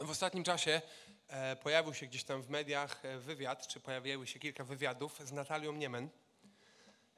[0.00, 0.82] W ostatnim czasie
[1.28, 5.32] e, pojawił się gdzieś tam w mediach e, wywiad, czy pojawiły się kilka wywiadów z
[5.32, 6.08] Natalią Niemen,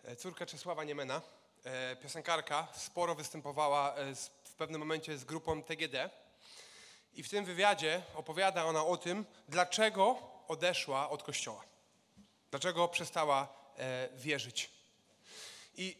[0.05, 1.23] e, córka Czesława Niemena,
[2.03, 3.95] piosenkarka, sporo występowała
[4.45, 6.11] w pewnym momencie z grupą TGD.
[7.15, 10.19] I w tym wywiadzie opowiada ona o tym, dlaczego
[10.49, 11.65] odeszła od kościoła.
[12.51, 13.49] Dlaczego przestała
[14.15, 14.71] wierzyć.
[15.77, 15.97] I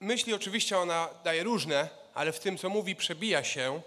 [0.00, 3.82] myśli oczywiście ona daje różne, ale w tym, co mówi, przebija się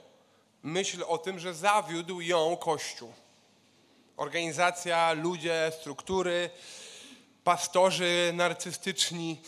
[0.67, 3.13] myśl o tym, że zawiódł ją Kościół.
[4.17, 6.49] Organizacja, ludzie, struktury,
[7.43, 9.41] pastorzy narcystyczni,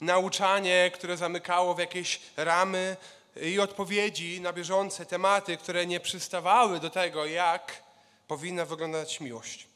[0.00, 2.96] nauczanie, które zamykało w jakieś ramy
[3.42, 7.82] i odpowiedzi na bieżące tematy, które nie przystawały do tego, jak
[8.28, 9.66] powinna wyglądać miłość.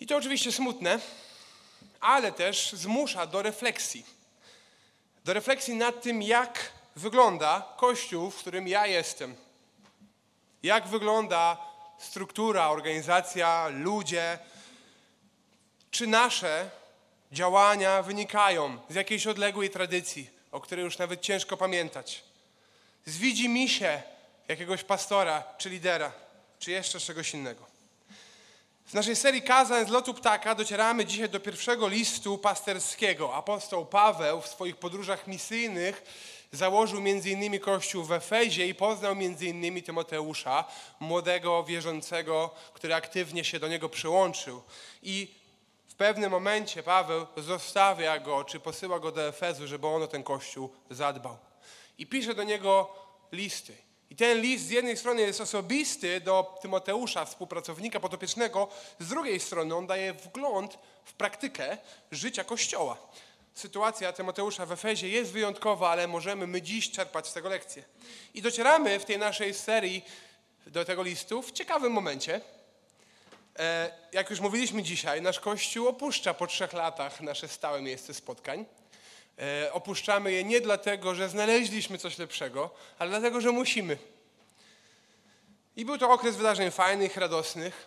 [0.00, 1.00] I to oczywiście smutne,
[2.00, 4.06] ale też zmusza do refleksji.
[5.24, 9.49] Do refleksji nad tym, jak wygląda Kościół, w którym ja jestem.
[10.62, 11.56] Jak wygląda
[11.98, 14.38] struktura, organizacja, ludzie?
[15.90, 16.70] Czy nasze
[17.32, 22.22] działania wynikają z jakiejś odległej tradycji, o której już nawet ciężko pamiętać?
[23.06, 24.02] Z widzi się
[24.48, 26.12] jakiegoś pastora, czy lidera,
[26.58, 27.66] czy jeszcze czegoś innego?
[28.86, 33.34] W naszej serii kazań z lotu ptaka docieramy dzisiaj do pierwszego listu pasterskiego.
[33.34, 36.02] Apostoł Paweł w swoich podróżach misyjnych
[36.52, 40.64] założył innymi kościół w Efezie i poznał innymi Tymoteusza,
[41.00, 44.62] młodego wierzącego, który aktywnie się do niego przyłączył.
[45.02, 45.34] I
[45.88, 50.22] w pewnym momencie Paweł zostawia go, czy posyła go do Efezu, żeby on o ten
[50.22, 51.36] kościół zadbał.
[51.98, 52.94] I pisze do niego
[53.32, 53.76] listy.
[54.10, 59.74] I ten list z jednej strony jest osobisty do Tymoteusza, współpracownika podopiecznego, z drugiej strony
[59.74, 61.78] on daje wgląd w praktykę
[62.10, 62.96] życia Kościoła.
[63.60, 67.84] Sytuacja Tymoteusza w Efezie jest wyjątkowa, ale możemy my dziś czerpać z tego lekcje.
[68.34, 70.04] I docieramy w tej naszej serii
[70.66, 72.40] do tego listu w ciekawym momencie.
[73.58, 78.64] E, jak już mówiliśmy dzisiaj, nasz Kościół opuszcza po trzech latach nasze stałe miejsce spotkań.
[79.38, 83.98] E, opuszczamy je nie dlatego, że znaleźliśmy coś lepszego, ale dlatego, że musimy.
[85.76, 87.86] I był to okres wydarzeń fajnych, radosnych,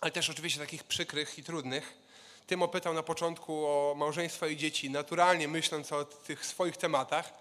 [0.00, 2.03] ale też oczywiście takich przykrych i trudnych.
[2.46, 7.32] Tym opytał na początku o małżeństwo i dzieci, naturalnie myśląc o tych swoich tematach.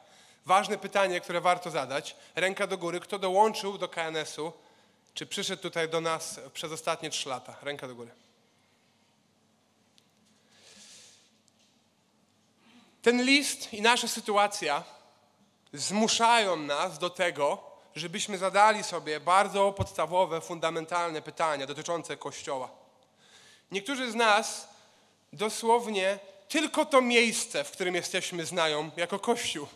[0.46, 2.16] Ważne pytanie, które warto zadać.
[2.36, 3.00] Ręka do góry.
[3.00, 4.53] Kto dołączył do KNS-u?
[5.14, 7.56] Czy przyszedł tutaj do nas przez ostatnie trzy lata?
[7.62, 8.12] Ręka do góry.
[13.02, 14.84] Ten list i nasza sytuacja
[15.74, 17.64] zmuszają nas do tego,
[17.96, 22.70] żebyśmy zadali sobie bardzo podstawowe, fundamentalne pytania dotyczące Kościoła.
[23.72, 24.72] Niektórzy z nas
[25.33, 29.67] dosłownie tylko to miejsce, w którym jesteśmy, znają jako Kościół.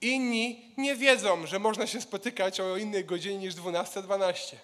[0.00, 4.56] Inni nie wiedzą, że można się spotykać o innej godzinie niż 12.12.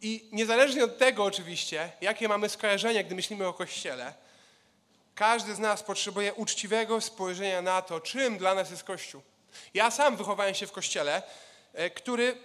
[0.00, 4.14] I niezależnie od tego oczywiście, jakie mamy skojarzenia, gdy myślimy o Kościele,
[5.14, 9.22] każdy z nas potrzebuje uczciwego spojrzenia na to, czym dla nas jest Kościół.
[9.74, 11.22] Ja sam wychowałem się w Kościele,
[11.74, 12.36] e, który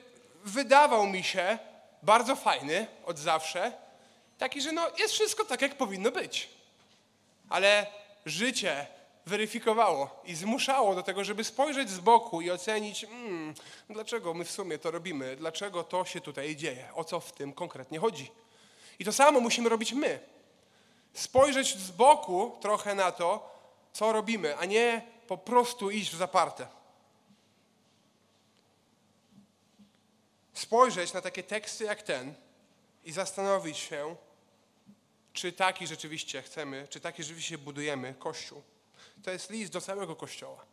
[0.43, 1.57] wydawał mi się
[2.03, 3.82] bardzo fajny od zawsze,
[4.43, 6.49] taki, że no, jest wszystko tak, jak powinno być.
[7.49, 7.87] Ale
[8.25, 8.87] życie
[9.25, 13.53] weryfikowało i zmuszało do tego, żeby spojrzeć z boku i ocenić, hmm,
[13.89, 17.53] dlaczego my w sumie to robimy, dlaczego to się tutaj dzieje, o co w tym
[17.53, 18.31] konkretnie chodzi.
[18.99, 20.19] I to samo musimy robić my.
[21.13, 23.49] Spojrzeć z boku trochę na to,
[23.93, 26.67] co robimy, a nie po prostu iść w zaparte.
[30.53, 32.33] Spojrzeć na takie teksty jak ten
[33.03, 34.15] i zastanowić się,
[35.33, 38.61] czy taki rzeczywiście chcemy, czy taki rzeczywiście budujemy Kościół.
[39.23, 40.65] To jest list do całego Kościoła.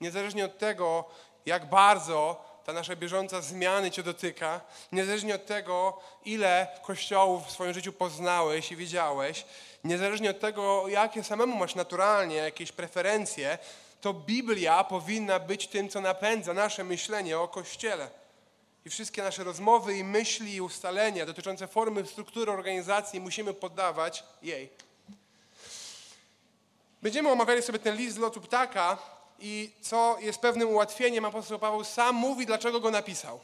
[0.00, 1.04] Niezależnie od tego,
[1.46, 4.60] jak bardzo ta nasza bieżąca zmiany Cię dotyka,
[4.92, 9.44] niezależnie od tego, ile kościołów w swoim życiu poznałeś i widziałeś,
[9.84, 13.58] niezależnie od tego, jakie samemu masz naturalnie jakieś preferencje,
[14.00, 18.10] to Biblia powinna być tym, co napędza nasze myślenie o Kościele.
[18.88, 24.68] I wszystkie nasze rozmowy i myśli i ustalenia dotyczące formy, struktury organizacji musimy poddawać jej.
[27.02, 28.98] Będziemy omawiali sobie ten list z lotu ptaka
[29.38, 33.40] i co jest pewnym ułatwieniem, apostoł Paweł sam mówi, dlaczego go napisał.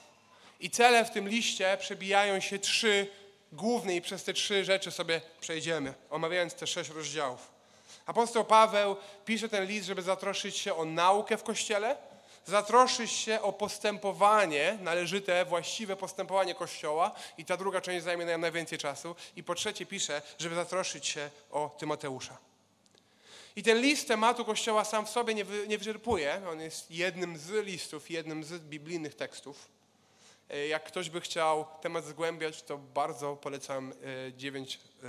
[0.60, 3.06] I cele w tym liście przebijają się trzy
[3.52, 7.48] główne i przez te trzy rzeczy sobie przejdziemy, omawiając te sześć rozdziałów.
[8.06, 11.96] Apostoł Paweł pisze ten list, żeby zatroszczyć się o naukę w Kościele,
[12.46, 18.78] zatroszczyć się o postępowanie, należyte, właściwe postępowanie Kościoła i ta druga część zajmie nam najwięcej
[18.78, 19.16] czasu.
[19.36, 22.38] I po trzecie pisze, żeby zatroszczyć się o Tymoteusza.
[23.56, 26.42] I ten list tematu Kościoła sam w sobie nie, wy, nie wyczerpuje.
[26.50, 29.68] On jest jednym z listów, jednym z biblijnych tekstów.
[30.50, 35.08] E, Jak ktoś by chciał temat zgłębiać, to bardzo polecam e, dziewięć e,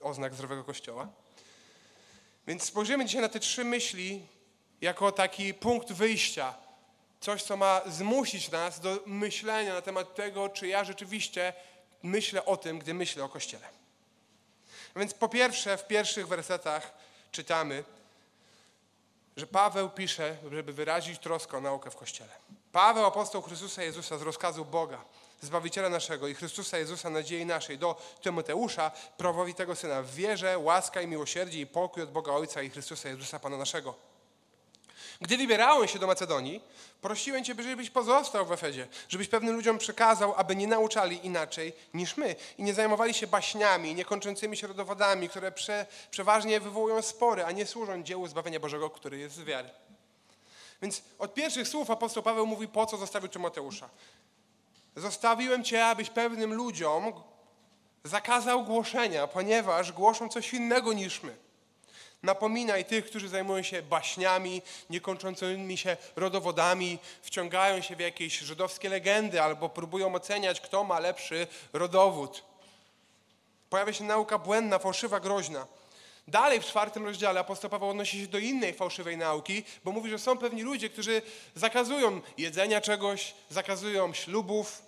[0.00, 1.08] oznak zdrowego kościoła.
[2.46, 4.26] Więc spojrzymy dzisiaj na te trzy myśli
[4.80, 6.54] jako taki punkt wyjścia.
[7.20, 11.52] Coś, co ma zmusić nas do myślenia na temat tego, czy ja rzeczywiście
[12.02, 13.68] myślę o tym, gdy myślę o Kościele.
[14.94, 16.92] A Więc po pierwsze, w pierwszych wersetach
[17.32, 17.84] czytamy,
[19.36, 22.32] że Paweł pisze, żeby wyrazić troskę o naukę w Kościele.
[22.72, 25.04] Paweł, apostoł Chrystusa Jezusa z rozkazu Boga,
[25.40, 31.06] Zbawiciela naszego i Chrystusa Jezusa, nadziei naszej, do Tymoteusza, prawowitego Syna, w wierze, łaska i
[31.06, 33.94] miłosierdzie i pokój od Boga Ojca i Chrystusa Jezusa Pana naszego.
[35.20, 36.60] Gdy wybierałem się do Macedonii,
[37.02, 42.16] prosiłem Cię, żebyś pozostał w Efezie, żebyś pewnym ludziom przekazał, aby nie nauczali inaczej niż
[42.16, 47.52] my i nie zajmowali się baśniami, niekończącymi się rodowodami, które prze, przeważnie wywołują spory, a
[47.52, 49.70] nie służą dziełu zbawienia Bożego, który jest z wiary.
[50.82, 53.88] Więc od pierwszych słów apostoł Paweł mówi, po co zostawił Tymoteusza.
[54.96, 57.12] Zostawiłem Cię, abyś pewnym ludziom
[58.04, 61.45] zakazał głoszenia, ponieważ głoszą coś innego niż my.
[62.22, 69.42] Napominaj tych, którzy zajmują się baśniami, niekończącymi się rodowodami, wciągają się w jakieś żydowskie legendy
[69.42, 72.44] albo próbują oceniać, kto ma lepszy rodowód.
[73.70, 75.66] Pojawia się nauka błędna, fałszywa, groźna.
[76.28, 80.18] Dalej w czwartym rozdziale apostoł Paweł odnosi się do innej fałszywej nauki, bo mówi, że
[80.18, 81.22] są pewni ludzie, którzy
[81.54, 84.82] zakazują jedzenia czegoś, zakazują ślubów.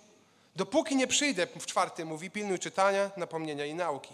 [0.55, 4.13] Dopóki nie przyjdę, w czwartym mówi, pilnuj czytania, napomnienia i nauki.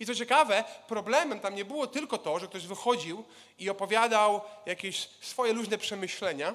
[0.00, 3.24] I co ciekawe, problemem tam nie było tylko to, że ktoś wychodził
[3.58, 6.54] i opowiadał jakieś swoje luźne przemyślenia,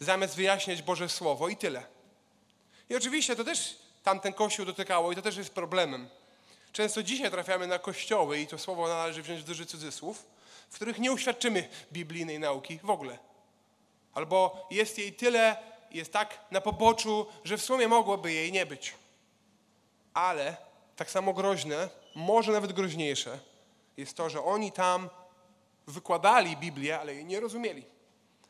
[0.00, 1.82] zamiast wyjaśniać Boże Słowo i tyle.
[2.90, 6.08] I oczywiście to też tamten kościół dotykało i to też jest problemem.
[6.72, 10.26] Często dzisiaj trafiamy na kościoły i to słowo należy wziąć w duży cudzysłów,
[10.70, 13.18] w których nie uświadczymy biblijnej nauki w ogóle.
[14.14, 15.56] Albo jest jej tyle,
[15.90, 18.94] jest tak na poboczu, że w sumie mogłoby jej nie być.
[20.14, 20.56] Ale
[20.98, 23.38] tak samo groźne, może nawet groźniejsze,
[23.96, 25.10] jest to, że oni tam
[25.86, 27.84] wykładali Biblię, ale jej nie rozumieli.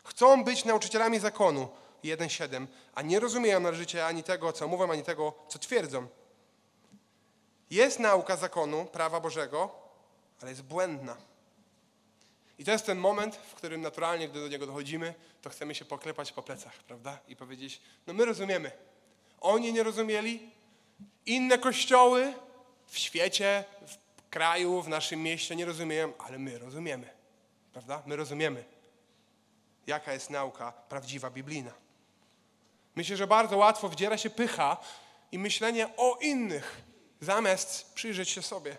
[0.04, 1.68] Chcą być nauczycielami zakonu
[2.04, 6.06] 1.7, a nie rozumieją należycie ani tego, co mówią, ani tego, co twierdzą.
[7.70, 9.70] Jest nauka zakonu, prawa Bożego,
[10.40, 11.16] ale jest błędna.
[12.58, 15.84] I to jest ten moment, w którym naturalnie, gdy do niego dochodzimy, to chcemy się
[15.84, 17.18] poklepać po plecach, prawda?
[17.28, 18.70] I powiedzieć, no my rozumiemy.
[19.40, 20.57] Oni nie rozumieli,
[21.26, 22.34] inne kościoły
[22.86, 27.10] w świecie, w kraju, w naszym mieście nie rozumieją, ale my rozumiemy.
[27.72, 28.02] Prawda?
[28.06, 28.64] My rozumiemy,
[29.86, 31.72] jaka jest nauka prawdziwa, biblijna.
[32.96, 34.76] Myślę, że bardzo łatwo wdziera się pycha
[35.32, 36.82] i myślenie o innych,
[37.20, 38.76] zamiast przyjrzeć się sobie.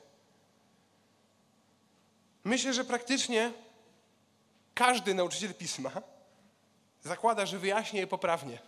[2.43, 3.51] Myślę, że praktycznie
[4.73, 5.91] każdy nauczyciel pisma
[7.01, 8.59] zakłada, że wyjaśnia je poprawnie.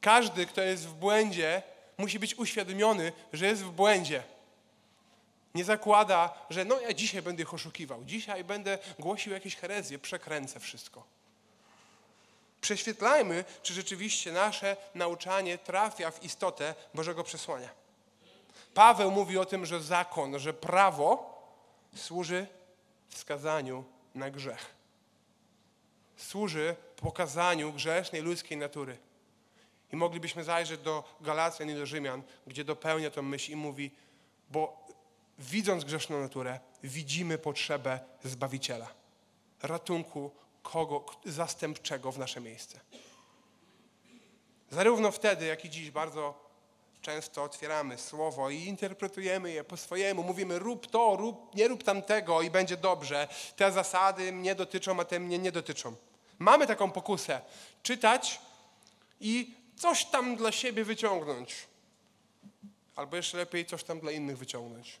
[0.00, 1.62] Każdy, kto jest w błędzie,
[1.98, 4.22] musi być uświadomiony, że jest w błędzie.
[5.54, 10.60] Nie zakłada, że no ja dzisiaj będę ich oszukiwał, dzisiaj będę głosił jakieś herezje, przekręcę
[10.60, 11.04] wszystko.
[12.60, 17.68] Prześwietlajmy, czy rzeczywiście nasze nauczanie trafia w istotę Bożego przesłania.
[18.74, 21.36] Paweł mówi o tym, że zakon, że prawo
[21.94, 22.46] służy
[23.08, 23.84] wskazaniu
[24.14, 24.74] na grzech.
[26.16, 28.98] Służy pokazaniu grzesznej ludzkiej natury.
[29.92, 33.90] I moglibyśmy zajrzeć do Galacjan i do Rzymian, gdzie dopełnia tą myśl i mówi,
[34.50, 34.86] bo
[35.38, 38.88] widząc grzeszną naturę, widzimy potrzebę Zbawiciela,
[39.62, 40.30] ratunku
[40.62, 42.80] kogo zastępczego w nasze miejsce.
[44.70, 46.46] Zarówno wtedy, jak i dziś bardzo
[47.02, 50.22] często otwieramy słowo i interpretujemy je po swojemu.
[50.22, 53.28] Mówimy rób to, rób, nie rób tamtego i będzie dobrze.
[53.56, 55.94] Te zasady mnie dotyczą, a te mnie nie dotyczą.
[56.38, 57.40] Mamy taką pokusę
[57.82, 58.40] czytać
[59.20, 61.54] i coś tam dla siebie wyciągnąć.
[62.96, 65.00] Albo jeszcze lepiej coś tam dla innych wyciągnąć.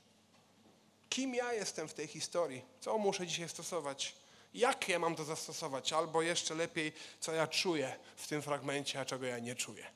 [1.08, 2.62] Kim ja jestem w tej historii?
[2.80, 4.14] Co muszę dzisiaj stosować?
[4.54, 5.92] Jak ja mam to zastosować?
[5.92, 9.86] Albo jeszcze lepiej, co ja czuję w tym fragmencie, a czego ja nie czuję.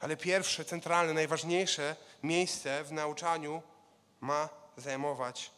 [0.00, 3.62] Ale pierwsze, centralne, najważniejsze miejsce w nauczaniu
[4.20, 5.50] ma zajmować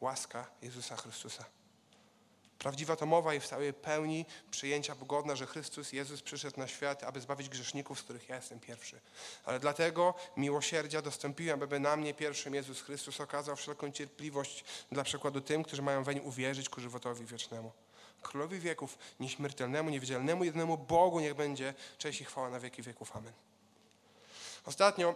[0.00, 1.44] łaska Jezusa Chrystusa.
[2.58, 7.04] Prawdziwa to mowa i w całej pełni przyjęcia pogodna, że Chrystus Jezus przyszedł na świat,
[7.04, 9.00] aby zbawić grzeszników, z których ja jestem pierwszy.
[9.44, 15.40] Ale dlatego miłosierdzia dostąpiłem, aby na mnie pierwszym Jezus Chrystus okazał wszelką cierpliwość dla przykładu
[15.40, 17.72] tym, którzy mają weń uwierzyć ku żywotowi wiecznemu.
[18.22, 23.16] Królowi wieków, nieśmiertelnemu, niewidzialnemu, jednemu Bogu niech będzie cześć i chwała na wieki wieków.
[23.16, 23.32] Amen.
[24.64, 25.14] Ostatnio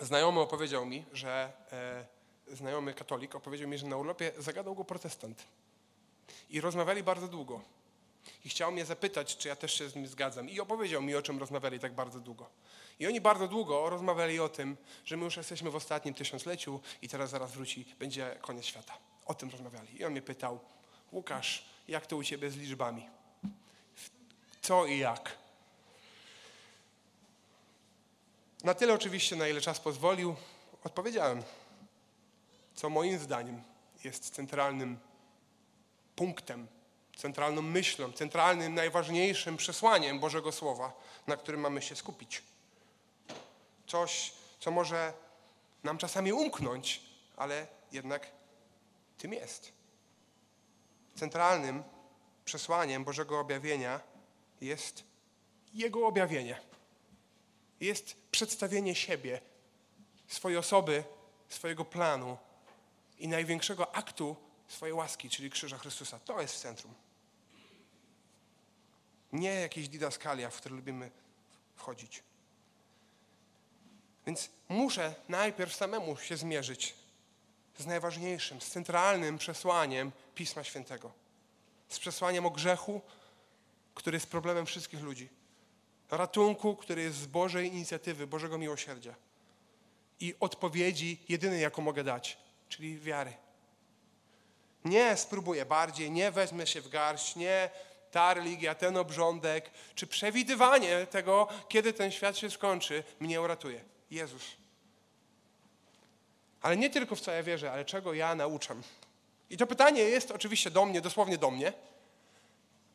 [0.00, 5.44] znajomy opowiedział mi, że e, znajomy katolik opowiedział mi, że na urlopie zagadał go protestant.
[6.50, 7.60] I rozmawiali bardzo długo.
[8.44, 10.48] i chciał mnie zapytać, czy ja też się z nim zgadzam.
[10.48, 12.50] I opowiedział mi, o czym rozmawiali tak bardzo długo.
[12.98, 17.08] I oni bardzo długo rozmawiali o tym, że my już jesteśmy w ostatnim tysiącleciu i
[17.08, 18.98] teraz zaraz wróci, będzie koniec świata.
[19.26, 20.00] O tym rozmawiali.
[20.00, 20.60] I on mnie pytał,
[21.12, 23.08] Łukasz, jak to u ciebie z liczbami?
[24.62, 25.36] Co i jak?
[28.64, 30.36] Na tyle oczywiście, na ile czas pozwolił,
[30.84, 31.42] odpowiedziałem,
[32.74, 33.62] co moim zdaniem
[34.04, 34.98] jest centralnym
[36.20, 36.68] punktem,
[37.16, 40.92] centralną myślą, centralnym, najważniejszym przesłaniem Bożego Słowa,
[41.26, 42.42] na którym mamy się skupić.
[43.86, 45.12] Coś, co może
[45.84, 47.00] nam czasami umknąć,
[47.36, 48.30] ale jednak
[49.18, 49.72] tym jest.
[51.16, 51.82] Centralnym
[52.44, 54.00] przesłaniem Bożego objawienia
[54.60, 55.04] jest
[55.74, 56.60] Jego objawienie.
[57.80, 59.40] Jest przedstawienie siebie,
[60.28, 61.04] swojej osoby,
[61.48, 62.38] swojego planu
[63.18, 66.18] i największego aktu swojej łaski, czyli krzyża Chrystusa.
[66.18, 66.94] To jest w centrum.
[69.32, 71.10] Nie jakieś didaskalia, w które lubimy
[71.76, 72.22] wchodzić.
[74.26, 76.94] Więc muszę najpierw samemu się zmierzyć
[77.78, 81.12] z najważniejszym, z centralnym przesłaniem Pisma Świętego.
[81.88, 83.00] Z przesłaniem o grzechu,
[83.94, 85.28] który jest problemem wszystkich ludzi.
[86.10, 89.14] Ratunku, który jest z Bożej inicjatywy, Bożego miłosierdzia.
[90.20, 93.32] I odpowiedzi jedynej, jaką mogę dać, czyli wiary.
[94.84, 97.70] Nie spróbuję bardziej, nie wezmę się w garść, nie
[98.10, 103.84] ta religia, ten obrządek, czy przewidywanie tego, kiedy ten świat się skończy, mnie uratuje.
[104.10, 104.42] Jezus.
[106.62, 108.82] Ale nie tylko w co ja wierzę, ale czego ja nauczam.
[109.50, 111.72] I to pytanie jest oczywiście do mnie, dosłownie do mnie,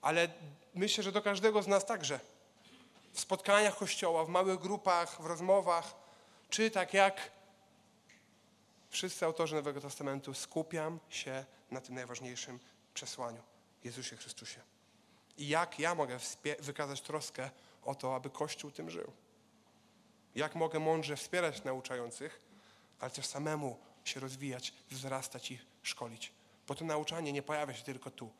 [0.01, 0.27] ale
[0.75, 2.19] myślę, że do każdego z nas także.
[3.13, 5.95] W spotkaniach kościoła, w małych grupach, w rozmowach,
[6.49, 7.31] czy tak jak
[8.89, 12.59] wszyscy autorzy Nowego Testamentu, skupiam się na tym najważniejszym
[12.93, 13.41] przesłaniu
[13.83, 14.61] Jezusie Chrystusie.
[15.37, 16.19] I jak ja mogę
[16.59, 17.49] wykazać troskę
[17.83, 19.11] o to, aby Kościół tym żył?
[20.35, 22.41] Jak mogę mądrze wspierać nauczających,
[22.99, 26.31] ale też samemu się rozwijać, wzrastać i szkolić?
[26.67, 28.31] Bo to nauczanie nie pojawia się tylko tu,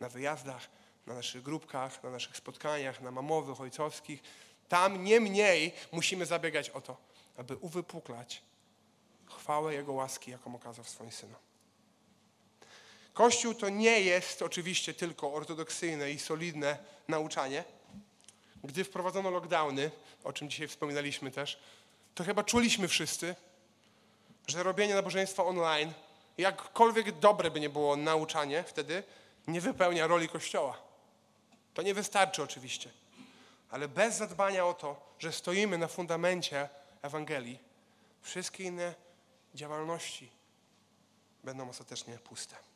[0.00, 0.68] na wyjazdach,
[1.06, 4.22] na naszych grupkach, na naszych spotkaniach, na mamowych, ojcowskich.
[4.68, 6.96] Tam nie mniej musimy zabiegać o to,
[7.36, 8.42] aby uwypuklać
[9.26, 11.34] chwałę Jego łaski, jaką okazał w swoim Synu.
[13.14, 16.78] Kościół to nie jest oczywiście tylko ortodoksyjne i solidne
[17.08, 17.64] nauczanie.
[18.64, 19.90] Gdy wprowadzono lockdowny,
[20.24, 21.58] o czym dzisiaj wspominaliśmy też,
[22.14, 23.34] to chyba czuliśmy wszyscy,
[24.46, 25.92] że robienie nabożeństwa online,
[26.38, 29.02] jakkolwiek dobre by nie było nauczanie wtedy,
[29.46, 30.78] nie wypełnia roli Kościoła.
[31.74, 32.90] To nie wystarczy oczywiście,
[33.70, 36.68] ale bez zadbania o to, że stoimy na fundamencie
[37.02, 37.58] Ewangelii,
[38.22, 38.94] wszystkie inne
[39.54, 40.30] działalności
[41.44, 42.71] będą ostatecznie puste.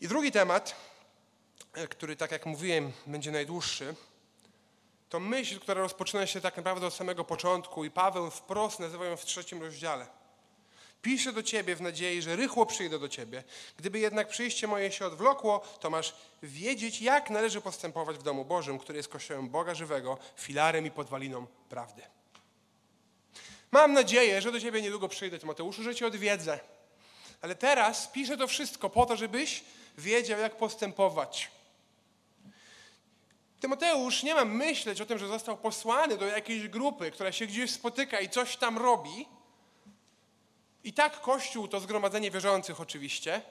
[0.00, 0.74] I drugi temat,
[1.72, 3.94] e, który, tak jak mówiłem, będzie najdłuższy,
[5.08, 9.16] to myśl, która rozpoczyna się tak naprawdę od samego początku i Paweł wprost nazywa ją
[9.16, 10.06] w trzecim rozdziale.
[11.02, 13.44] Piszę do Ciebie w nadziei, że rychło przyjdę do Ciebie.
[13.76, 18.78] Gdyby jednak przyjście moje się odwlokło, to masz wiedzieć, jak należy postępować w domu Bożym,
[18.78, 22.02] który jest Kościołem Boga żywego, filarem i podwaliną prawdy.
[23.70, 26.60] Mam nadzieję, że do Ciebie niedługo przyjdę, Tymoteuszu, że Cię odwiedzę.
[27.42, 29.64] Ale teraz piszę to wszystko po to, żebyś
[29.98, 31.50] wiedział, jak postępować.
[33.60, 37.70] Tymoteusz nie ma myśleć o tym, że został posłany do jakiejś grupy, która się gdzieś
[37.70, 39.26] spotyka i coś tam robi.
[40.84, 43.42] I tak Kościół to zgromadzenie wierzących oczywiście,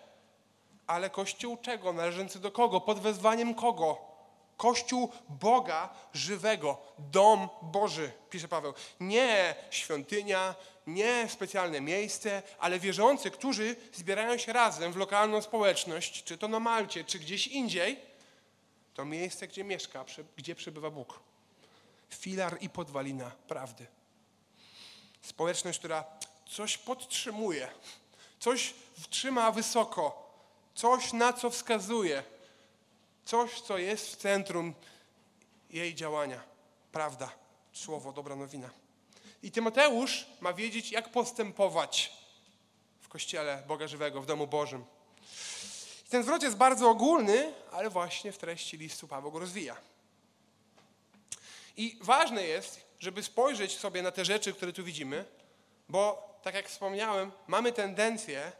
[0.87, 1.93] ale Kościół czego?
[1.93, 2.81] Należący do kogo?
[2.81, 3.97] Pod wezwaniem kogo?
[4.57, 8.73] Kościół Boga żywego, dom Boży, pisze Paweł.
[8.99, 10.55] Nie świątynia,
[10.93, 16.59] nie specjalne miejsce, ale wierzący, którzy zbierają się razem w lokalną społeczność, czy to na
[16.59, 17.99] Malcie, czy gdzieś indziej,
[18.93, 20.05] to miejsce, gdzie mieszka,
[20.37, 21.19] gdzie przebywa Bóg.
[22.09, 23.85] Filar i podwalina prawdy.
[25.21, 26.03] Społeczność, która
[26.49, 27.69] coś podtrzymuje,
[28.39, 28.73] coś
[29.09, 30.31] trzyma wysoko,
[30.75, 32.23] coś na co wskazuje,
[33.25, 34.73] coś, co jest w centrum
[35.69, 36.43] jej działania.
[36.91, 37.31] Prawda,
[37.73, 38.69] słowo, dobra nowina.
[39.43, 42.13] I Tymoteusz ma wiedzieć, jak postępować
[43.01, 44.85] w kościele Boga Żywego, w domu Bożym.
[46.07, 49.75] I ten zwrot jest bardzo ogólny, ale właśnie w treści listu Paweł go rozwija.
[51.77, 55.25] I ważne jest, żeby spojrzeć sobie na te rzeczy, które tu widzimy,
[55.89, 58.51] bo, tak jak wspomniałem, mamy tendencję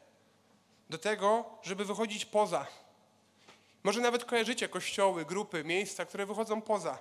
[0.90, 2.68] do tego, żeby wychodzić poza.
[3.84, 7.00] Może nawet kojarzycie kościoły, grupy, miejsca, które wychodzą poza.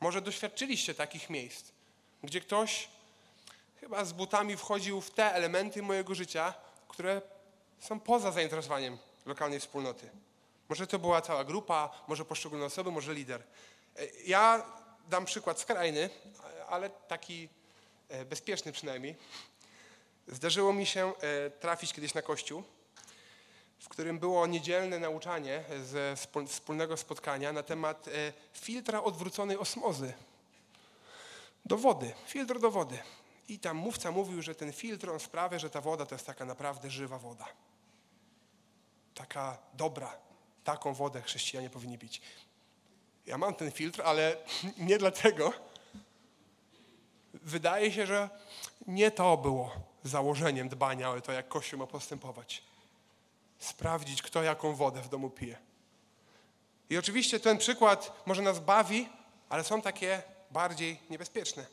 [0.00, 1.73] Może doświadczyliście takich miejsc
[2.26, 2.88] gdzie ktoś
[3.80, 6.54] chyba z butami wchodził w te elementy mojego życia,
[6.88, 7.22] które
[7.80, 10.10] są poza zainteresowaniem lokalnej wspólnoty.
[10.68, 13.42] Może to była cała grupa, może poszczególne osoby, może lider.
[13.96, 14.66] E, Ja
[15.08, 16.10] dam przykład skrajny,
[16.68, 17.48] ale taki
[18.08, 19.16] e, bezpieczny przynajmniej.
[20.28, 22.62] Zdarzyło mi się e, trafić kiedyś na kościół,
[23.78, 28.06] w którym było niedzielne nauczanie ze wspól- wspólnego spotkania na temat
[28.52, 30.12] filtra odwróconej osmozy
[31.64, 32.98] do wody, filtr do wody.
[33.48, 36.44] I tam mówca mówił, że ten filtr on sprawia, że ta woda to jest taka
[36.44, 37.44] naprawdę żywa woda.
[39.14, 40.16] Taka dobra.
[40.64, 42.22] Taką wodę chrześcijanie powinni pić.
[43.26, 44.36] Ja mam ten filtr, ale
[44.88, 45.52] nie dlatego.
[47.34, 48.28] Wydaje się, że
[48.86, 49.72] nie to było
[50.04, 52.62] założeniem dbania o to, jak Kościół ma postępować.
[53.58, 55.58] Sprawdzić, kto jaką wodę w domu pije.
[56.90, 59.08] I oczywiście ten przykład może nas bawi,
[59.48, 60.22] ale są takie
[60.54, 61.66] bardziej niebezpieczne.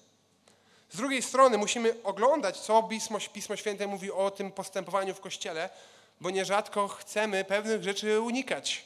[0.90, 5.70] Z drugiej strony musimy oglądać, co Pismo, Pismo Święte mówi o tym postępowaniu w Kościele,
[6.22, 8.86] bo nierzadko chcemy pewnych rzeczy unikać.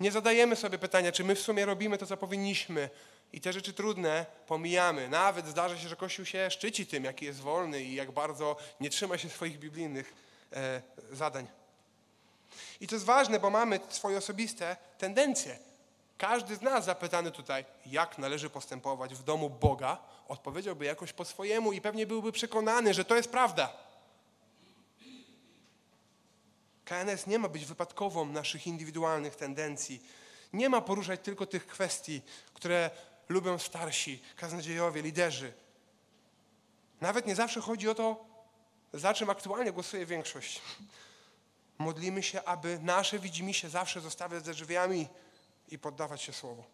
[0.00, 2.90] Nie zadajemy sobie pytania, czy my w sumie robimy to, co powinniśmy.
[3.32, 5.08] I te rzeczy trudne pomijamy.
[5.08, 8.90] Nawet zdarza się, że Kościół się szczyci tym, jaki jest wolny i jak bardzo nie
[8.90, 10.14] trzyma się swoich biblijnych
[10.52, 10.82] e,
[11.12, 11.46] zadań.
[12.80, 15.71] I to jest ważne, bo mamy swoje osobiste tendencje.
[16.22, 19.98] Każdy z nas zapytany tutaj, jak należy postępować w domu Boga,
[20.28, 23.72] odpowiedziałby jakoś po swojemu i pewnie byłby przekonany, że to jest prawda.
[26.84, 30.02] KNS nie ma być wypadkową naszych indywidualnych tendencji.
[30.52, 32.22] Nie ma poruszać tylko tych kwestii,
[32.54, 32.90] które
[33.28, 35.52] lubią starsi, kaznodziejowie, liderzy.
[37.00, 38.24] Nawet nie zawsze chodzi o to,
[38.92, 40.62] za czym aktualnie głosuje większość.
[41.78, 45.08] Modlimy się, aby nasze widzimisię zawsze zostawiać za drzwiami
[45.72, 46.64] i poddawać się Słowu.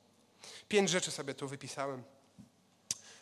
[0.69, 2.02] Pięć rzeczy sobie tu wypisałem.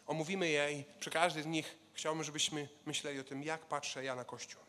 [0.06, 4.14] Omówimy je i przy każdej z nich chciałbym, żebyśmy myśleli o tym, jak patrzę ja
[4.14, 4.60] na Kościół.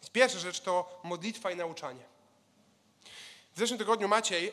[0.00, 2.04] Więc pierwsza rzecz to modlitwa i nauczanie.
[3.54, 4.52] W zeszłym tygodniu Maciej e,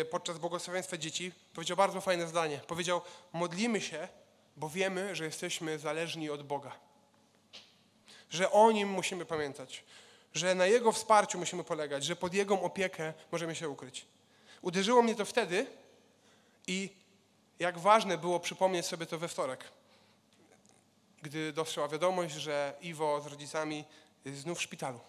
[0.00, 2.60] e, podczas błogosławieństwa dzieci powiedział bardzo fajne zdanie.
[2.66, 3.00] Powiedział,
[3.32, 4.08] modlimy się,
[4.56, 6.72] bo wiemy, że jesteśmy zależni od Boga.
[8.30, 9.84] Że o Nim musimy pamiętać.
[10.34, 12.04] Że na Jego wsparciu musimy polegać.
[12.04, 14.06] Że pod Jego opiekę możemy się ukryć.
[14.62, 15.66] Uderzyło mnie to wtedy
[16.66, 16.90] i
[17.58, 19.64] jak ważne było przypomnieć sobie to we wtorek.
[21.22, 23.84] Gdy doszła wiadomość, że Iwo z rodzicami
[24.24, 25.00] jest znów w szpitalu.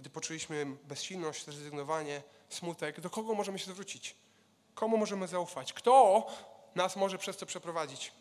[0.00, 4.14] Gdy poczuliśmy bezsilność, zrezygnowanie, smutek, do kogo możemy się zwrócić?
[4.74, 5.72] Komu możemy zaufać?
[5.72, 6.26] Kto
[6.74, 8.12] nas może przez to przeprowadzić?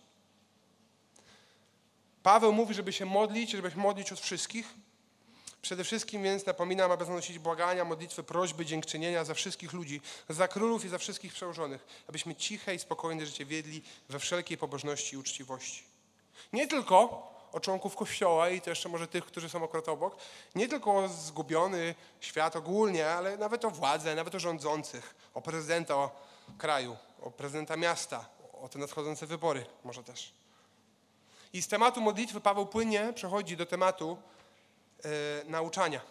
[2.23, 4.73] Paweł mówi, żeby się modlić, żeby się modlić od wszystkich.
[5.63, 10.85] Przede wszystkim więc napominam, aby zanosić błagania, modlitwy, prośby, dziękczynienia za wszystkich ludzi, za królów
[10.85, 15.83] i za wszystkich przełożonych, abyśmy ciche i spokojne życie wiedli we wszelkiej pobożności i uczciwości.
[16.53, 16.97] Nie tylko
[17.51, 20.17] o członków Kościoła i to jeszcze może tych, którzy są akurat obok,
[20.55, 26.09] nie tylko o zgubiony świat ogólnie, ale nawet o władzę, nawet o rządzących, o prezydenta
[26.57, 28.25] kraju, o prezydenta miasta,
[28.61, 30.33] o te nadchodzące wybory może też.
[31.53, 34.17] I z tematu modlitwy Paweł płynnie przechodzi do tematu
[35.45, 36.01] nauczania.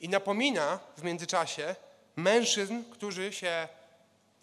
[0.00, 1.76] I napomina w międzyczasie
[2.16, 3.68] mężczyzn, którzy się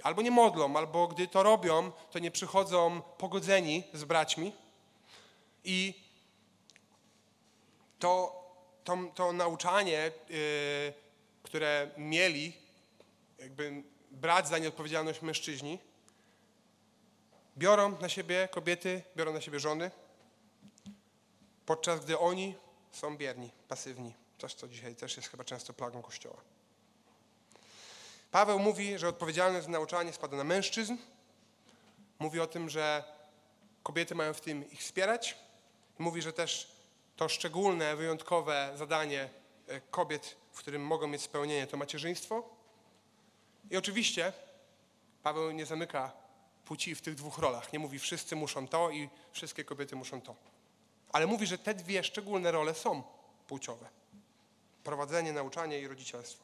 [0.04, 4.54] albo nie modlą, albo gdy to robią, to nie przychodzą pogodzeni z braćmi.
[5.64, 5.94] I
[8.00, 8.44] to,
[8.84, 10.94] to, to nauczanie, y,
[11.44, 12.54] które mieli
[13.40, 15.80] jakby brać za nie odpowiedzialność mężczyźni,
[17.58, 19.92] biorą na siebie kobiety, biorą na siebie żony,
[21.66, 22.56] podczas gdy oni
[22.92, 24.14] są bierni, pasywni.
[24.38, 26.38] Coś, co dzisiaj też jest chyba często plagą Kościoła.
[28.32, 30.96] Paweł mówi, że odpowiedzialność za nauczanie spada na mężczyzn.
[32.20, 33.04] Mówi o tym, że
[33.84, 35.38] kobiety mają w tym ich wspierać.
[35.98, 36.72] Mówi, że też
[37.16, 39.30] to szczególne, wyjątkowe zadanie
[39.68, 42.50] e, kobiet, w którym mogą mieć spełnienie, to macierzyństwo.
[43.72, 44.34] I oczywiście
[45.24, 46.12] Paweł nie zamyka
[46.66, 47.74] płci w tych dwóch rolach.
[47.74, 50.36] Nie mówi wszyscy muszą to i wszystkie kobiety muszą to.
[51.12, 53.04] Ale mówi, że te dwie szczególne role są
[53.48, 53.90] płciowe.
[54.84, 56.44] Prowadzenie, nauczanie i rodzicielstwo.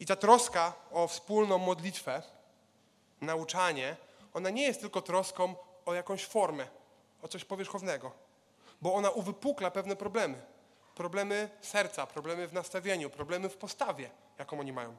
[0.00, 2.22] I ta troska o wspólną modlitwę,
[3.20, 3.96] nauczanie,
[4.34, 5.54] ona nie jest tylko troską
[5.86, 6.66] o jakąś formę,
[7.22, 8.12] o coś powierzchownego,
[8.82, 10.42] bo ona uwypukla pewne problemy.
[10.94, 14.96] Problemy serca, problemy w nastawieniu, problemy w postawie, jaką oni mają.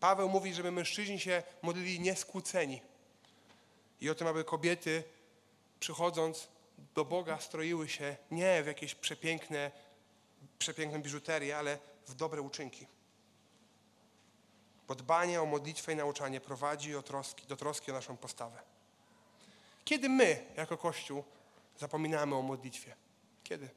[0.00, 2.82] Paweł mówi, żeby mężczyźni się modlili nieskłóceni
[4.00, 5.04] i o tym, aby kobiety
[5.80, 6.48] przychodząc
[6.94, 9.70] do Boga stroiły się nie w jakieś przepiękne,
[10.58, 12.86] przepiękne biżuterię, ale w dobre uczynki.
[14.88, 18.62] Bo dbanie o modlitwę i nauczanie prowadzi o troski, do troski o naszą postawę.
[19.84, 21.24] Kiedy my, jako Kościół,
[21.78, 22.96] zapominamy o modlitwie?
[23.44, 23.68] Kiedy?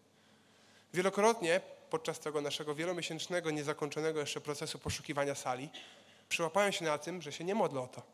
[0.94, 5.70] Wielokrotnie podczas tego naszego wielomiesięcznego, niezakończonego jeszcze procesu poszukiwania sali,
[6.30, 8.13] przyłapałem się na tym, że się nie modlę o to.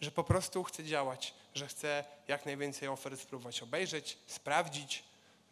[0.00, 5.04] Że po prostu chcę działać, że chcę jak najwięcej ofert spróbować obejrzeć, sprawdzić,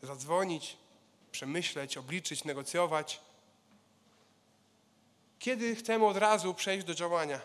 [0.02, 0.76] zadzwonić,
[1.32, 3.20] przemyśleć, obliczyć, negocjować.
[5.38, 7.40] Kiedy chcemy od razu przejść do działania?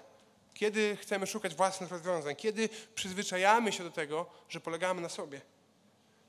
[0.54, 2.36] Kiedy chcemy szukać własnych rozwiązań?
[2.36, 5.42] Kiedy przyzwyczajamy się do tego, że polegamy na sobie?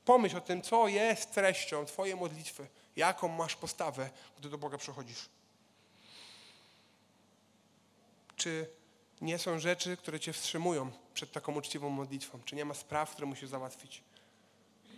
[0.05, 5.29] Pomyśl o tym, co jest treścią Twojej modlitwy, jaką masz postawę, gdy do Boga przychodzisz.
[8.37, 8.71] Czy
[9.21, 12.41] nie są rzeczy, które Cię wstrzymują przed taką uczciwą modlitwą?
[12.45, 14.03] Czy nie ma spraw, które musisz załatwić?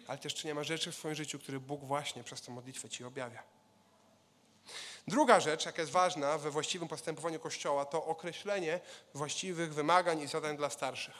[0.07, 2.89] Ale też czy nie ma rzeczy w swoim życiu, które Bóg właśnie przez tę modlitwę
[2.89, 3.43] Ci objawia?
[5.09, 8.81] Druga rzecz, jaka jest ważna we właściwym postępowaniu Kościoła, to określenie
[9.15, 11.15] właściwych wymagań i zadań dla starszych.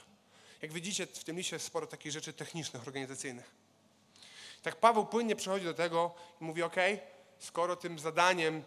[0.63, 3.51] Jak widzicie, w tym liście jest sporo takich rzeczy technicznych, organizacyjnych.
[4.63, 6.77] Tak Paweł płynnie przechodzi do tego i mówi, ok,
[7.39, 8.63] skoro tym zadaniem y,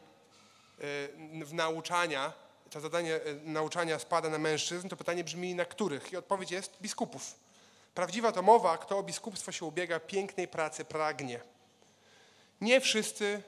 [1.45, 2.33] w nauczania,
[2.75, 6.13] to zadanie y, nauczania spada na mężczyzn, to pytanie brzmi, na których?
[6.13, 7.35] I odpowiedź jest biskupów.
[7.93, 11.39] Prawdziwa to mowa, kto o biskupstwo się ubiega, pięknej pracy pragnie.
[12.61, 13.43] Nie wszyscy,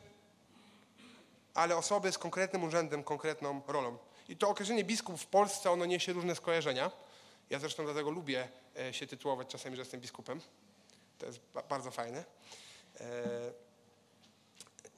[1.54, 3.98] ale osoby z konkretnym urzędem, konkretną rolą.
[4.30, 6.92] I to określenie biskup w Polsce, ono niesie różne skojarzenia.
[7.50, 8.48] Ja zresztą dlatego lubię
[8.80, 10.42] e, się tytułować czasami, że jestem biskupem.
[11.18, 12.24] To jest bardzo fajne.
[13.00, 13.04] E,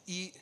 [0.07, 0.33] I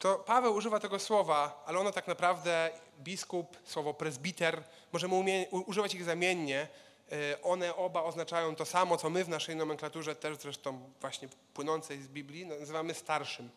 [0.00, 5.94] to Paweł używa tego słowa, ale ono tak naprawdę biskup, słowo presbiter, możemy umie, używać
[5.94, 6.68] ich zamiennie.
[7.12, 12.02] E, one oba oznaczają to samo, co my w naszej nomenklaturze, też zresztą właśnie płynącej
[12.02, 13.50] z Biblii, nazywamy starszym.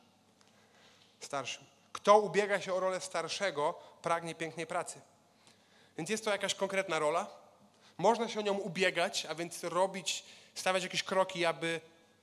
[1.19, 1.63] Starszym.
[1.93, 5.01] Kto ubiega się o rolę starszego, pragnie pięknej pracy.
[5.97, 7.27] Więc jest to jakaś konkretna rola.
[7.97, 10.23] Można się o nią ubiegać, a więc robić
[10.55, 11.81] stawiać jakieś kroki, aby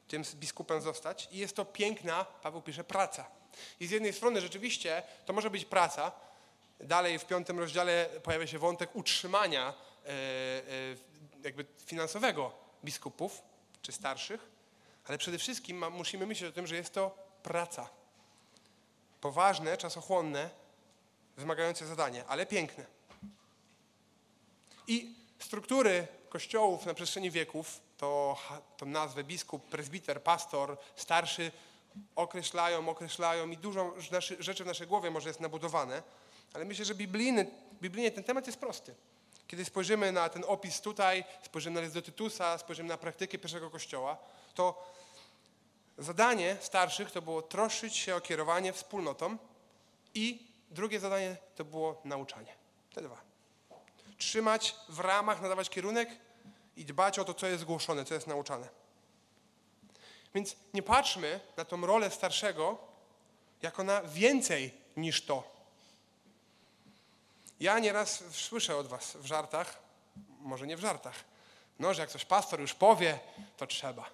[0.08, 1.28] tym biskupem zostać.
[1.32, 3.39] I jest to piękna, Paweł pisze, praca.
[3.80, 6.12] I z jednej strony rzeczywiście to może być praca.
[6.80, 10.12] Dalej w piątym rozdziale pojawia się wątek utrzymania e, e,
[11.44, 12.52] jakby finansowego
[12.84, 13.42] biskupów
[13.82, 14.50] czy starszych,
[15.04, 17.88] ale przede wszystkim musimy myśleć o tym, że jest to praca.
[19.20, 20.50] Poważne, czasochłonne,
[21.36, 22.86] wymagające zadanie, ale piękne.
[24.86, 28.38] I struktury kościołów na przestrzeni wieków to,
[28.76, 31.52] to nazwę biskup, prezbiter, pastor, starszy
[32.16, 33.94] określają, określają i dużo
[34.38, 36.02] rzeczy w naszej głowie może jest nabudowane,
[36.54, 37.50] ale myślę, że biblijny,
[37.82, 38.94] biblijnie ten temat jest prosty.
[39.46, 43.70] Kiedy spojrzymy na ten opis tutaj, spojrzymy na list do Tytusa, spojrzymy na praktykę pierwszego
[43.70, 44.16] kościoła,
[44.54, 44.92] to
[45.98, 49.36] zadanie starszych to było troszczyć się o kierowanie wspólnotą
[50.14, 52.54] i drugie zadanie to było nauczanie.
[52.94, 53.20] Te dwa.
[54.18, 56.08] Trzymać w ramach, nadawać kierunek
[56.76, 58.68] i dbać o to, co jest głoszone, co jest nauczane.
[60.34, 62.78] Więc nie patrzmy na tą rolę starszego
[63.62, 65.60] jako na więcej niż to.
[67.60, 69.78] Ja nieraz słyszę od was w żartach,
[70.40, 71.24] może nie w żartach,
[71.78, 73.18] no, że jak coś pastor już powie,
[73.56, 74.10] to trzeba.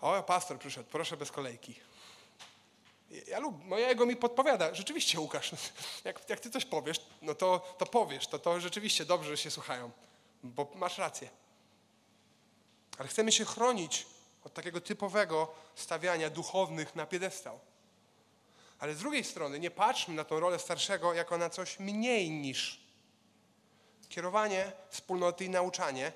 [0.00, 1.74] O, pastor przyszedł, proszę bez kolejki.
[3.26, 5.52] Ja lub, mojego mi podpowiada, rzeczywiście Łukasz,
[6.04, 9.90] jak, jak ty coś powiesz, no to, to powiesz, to, to rzeczywiście dobrze, się słuchają
[10.42, 11.28] bo masz rację.
[12.98, 14.06] Ale chcemy się chronić
[14.46, 17.60] od takiego typowego stawiania duchownych na piedestał.
[18.78, 22.80] Ale z drugiej strony nie patrzmy na tą rolę starszego jako na coś mniej niż
[24.08, 26.12] kierowanie wspólnoty i nauczanie.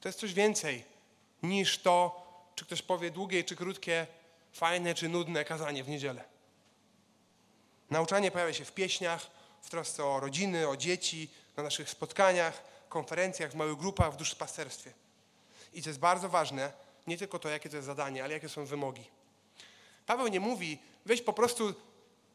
[0.00, 0.84] To jest coś więcej
[1.42, 4.06] niż to, czy ktoś powie długie czy krótkie,
[4.52, 6.24] fajne czy nudne kazanie w niedzielę.
[7.90, 9.30] Nauczanie pojawia się w pieśniach,
[9.62, 14.92] w trosce o rodziny, o dzieci, na naszych spotkaniach, konferencjach, w małych grupach, w duszpasterstwie.
[15.72, 18.64] I to jest bardzo ważne, nie tylko to, jakie to jest zadanie, ale jakie są
[18.64, 19.04] wymogi.
[20.06, 21.74] Paweł nie mówi, weź po prostu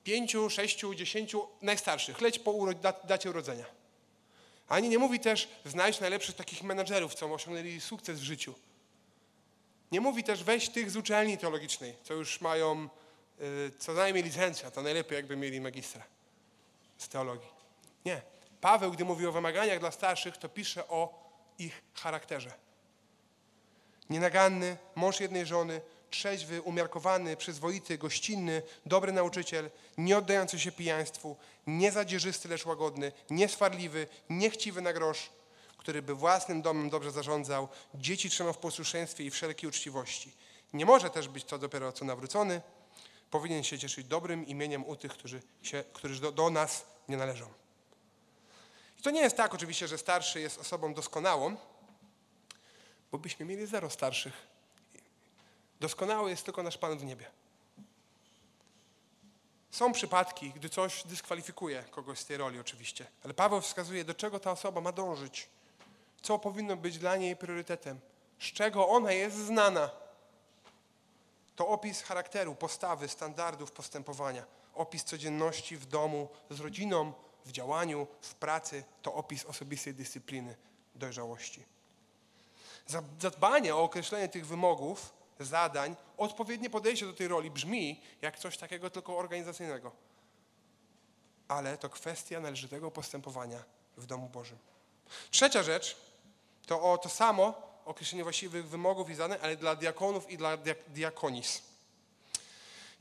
[0.03, 3.65] pięciu, sześciu, dziesięciu najstarszych, leć po uro dacie urodzenia.
[4.67, 8.53] Ani nie mówi też, znajdź najlepszych takich menadżerów, co osiągnęli sukces w życiu.
[9.91, 12.89] Nie mówi też, weź tych z uczelni teologicznej, co już mają
[13.41, 16.03] y, co najmniej licencja, to najlepiej jakby mieli magistra
[16.97, 17.49] z teologii.
[18.05, 18.21] Nie.
[18.61, 22.51] Paweł, gdy mówi o wymaganiach dla starszych, to pisze o ich charakterze.
[24.11, 31.35] Nienaganny, mąż jednej żony, trzeźwy, umiarkowany, przyzwoity, gościnny, dobry nauczyciel, nie oddający się pijaństwu,
[31.67, 35.29] nie zadzierzysty, lecz łagodny, nieswarliwy, niechciwy na grosz,
[35.77, 40.31] który by własnym domem dobrze zarządzał, dzieci trzymał w posłuszeństwie i wszelkiej uczciwości.
[40.73, 42.61] Nie może też być to dopiero co nawrócony,
[43.29, 47.45] powinien się cieszyć dobrym imieniem u tych, którzy, się, którzy do, do nas nie należą.
[48.99, 51.57] I to nie jest tak oczywiście, że starszy jest osobą doskonałą,
[53.11, 54.47] bo byśmy mieli zero starszych.
[55.79, 57.25] Doskonały jest tylko nasz Pan w niebie.
[59.71, 64.39] Są przypadki, gdy coś dyskwalifikuje kogoś z tej roli oczywiście, ale Paweł wskazuje, do czego
[64.39, 65.49] ta osoba ma dążyć,
[66.21, 67.99] co powinno być dla niej priorytetem,
[68.39, 69.89] z czego ona jest znana.
[71.55, 77.13] To opis charakteru, postawy, standardów postępowania, opis codzienności w domu, z rodziną,
[77.45, 80.55] w działaniu, w pracy, to opis osobistej dyscypliny,
[80.95, 81.63] dojrzałości.
[83.19, 88.89] Zadbanie o określenie tych wymogów, zadań, odpowiednie podejście do tej roli brzmi jak coś takiego
[88.89, 89.91] tylko organizacyjnego.
[91.47, 93.63] Ale to kwestia należytego postępowania
[93.97, 94.57] w domu Bożym.
[95.31, 95.97] Trzecia rzecz
[96.65, 101.61] to o to samo określenie właściwych wymogów i zadań, ale dla diakonów i dla diakonis.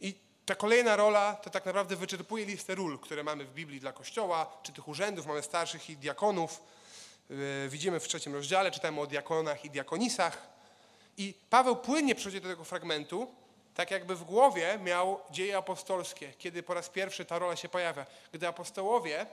[0.01, 0.15] I
[0.47, 4.59] ta kolejna rola to tak naprawdę wyczerpuje listę ról, które mamy w Biblii dla Kościoła,
[4.63, 6.63] czy tych urzędów, mamy starszych i diakonów.
[7.31, 10.49] Yy, widzimy w trzecim rozdziale, czytamy o diakonach i diakonisach.
[11.17, 13.35] I Paweł płynnie przechodzi do tego fragmentu,
[13.75, 18.07] tak jakby w głowie miał dzieje apostolskie, kiedy po raz pierwszy ta rola się pojawia.
[18.33, 19.27] Gdy apostołowie,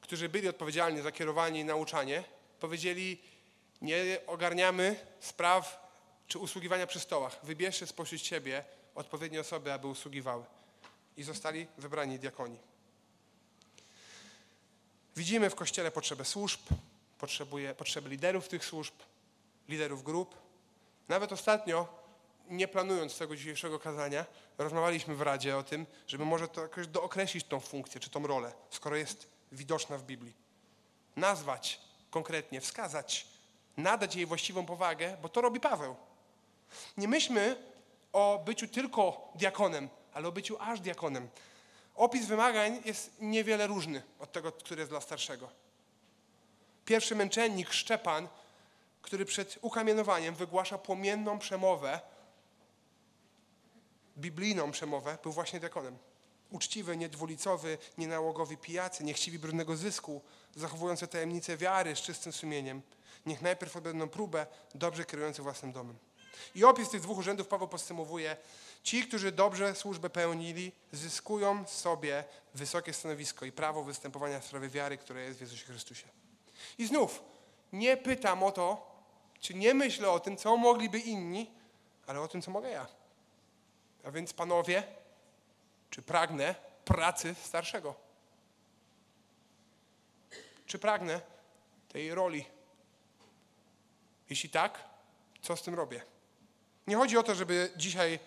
[0.00, 2.24] którzy byli odpowiedzialni za kierowanie i nauczanie,
[2.60, 3.22] powiedzieli,
[3.82, 5.90] nie ogarniamy spraw
[6.28, 7.38] czy usługiwania przy stołach.
[7.42, 10.44] Wybierzcie spośród siebie odpowiednie osoby, aby usługiwały.
[11.16, 12.58] I zostali wybrani diakoni.
[15.16, 16.60] Widzimy w Kościele potrzebę służb,
[17.18, 18.94] potrzebuje, potrzeby liderów tych służb,
[19.68, 20.34] liderów grup.
[21.08, 21.88] Nawet ostatnio,
[22.48, 24.26] nie planując tego dzisiejszego kazania,
[24.58, 28.52] rozmawialiśmy w Radzie o tym, żeby może to jakoś dookreślić tą funkcję, czy tą rolę,
[28.70, 30.34] skoro jest widoczna w Biblii.
[31.16, 33.26] Nazwać konkretnie, wskazać,
[33.76, 35.96] nadać jej właściwą powagę, bo to robi Paweł.
[36.96, 37.56] Nie myślmy
[38.12, 41.28] o byciu tylko diakonem, ale o byciu aż diakonem.
[41.94, 45.48] Opis wymagań jest niewiele różny od tego, który jest dla starszego.
[46.84, 48.28] Pierwszy męczennik Szczepan,
[49.02, 52.00] który przed ukamienowaniem wygłasza płomienną przemowę,
[54.18, 55.98] biblijną przemowę, był właśnie diakonem.
[56.50, 60.22] Uczciwy, niedwulicowy, nienałogowy pijacy, niechciwi brudnego zysku,
[60.56, 62.82] zachowujący tajemnicę wiary z czystym sumieniem.
[63.26, 65.98] Niech najpierw odbędą próbę, dobrze kierujący własnym domem.
[66.54, 68.36] I opis tych dwóch urzędów Paweł podsumowuje.
[68.82, 74.98] Ci, którzy dobrze służbę pełnili, zyskują sobie wysokie stanowisko i prawo występowania w sprawie wiary,
[74.98, 76.06] które jest w Jezusie Chrystusie.
[76.78, 77.22] I znów,
[77.72, 78.94] nie pytam o to,
[79.40, 81.50] czy nie myślę o tym, co mogliby inni,
[82.06, 82.86] ale o tym, co mogę ja.
[84.04, 84.82] A więc, panowie,
[85.90, 87.94] czy pragnę pracy starszego?
[90.66, 91.20] Czy pragnę
[91.88, 92.44] tej roli?
[94.30, 94.84] Jeśli tak,
[95.42, 96.13] co z tym robię?
[96.86, 98.18] Nie chodzi o to, żeby dzisiaj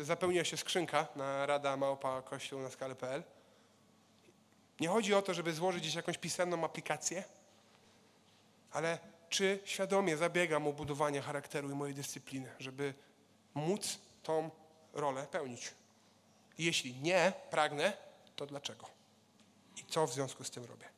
[0.00, 3.22] y, zapełniła się skrzynka na rada małpa kościół na skalę.pl.
[4.80, 7.24] Nie chodzi o to, żeby złożyć gdzieś jakąś pisemną aplikację,
[8.72, 12.94] ale czy świadomie zabiegam o budowanie charakteru i mojej dyscypliny, żeby
[13.54, 14.50] móc tą
[14.92, 15.70] rolę pełnić.
[16.58, 17.92] Jeśli nie pragnę,
[18.36, 18.86] to dlaczego?
[19.76, 20.88] I co w związku z tym robię?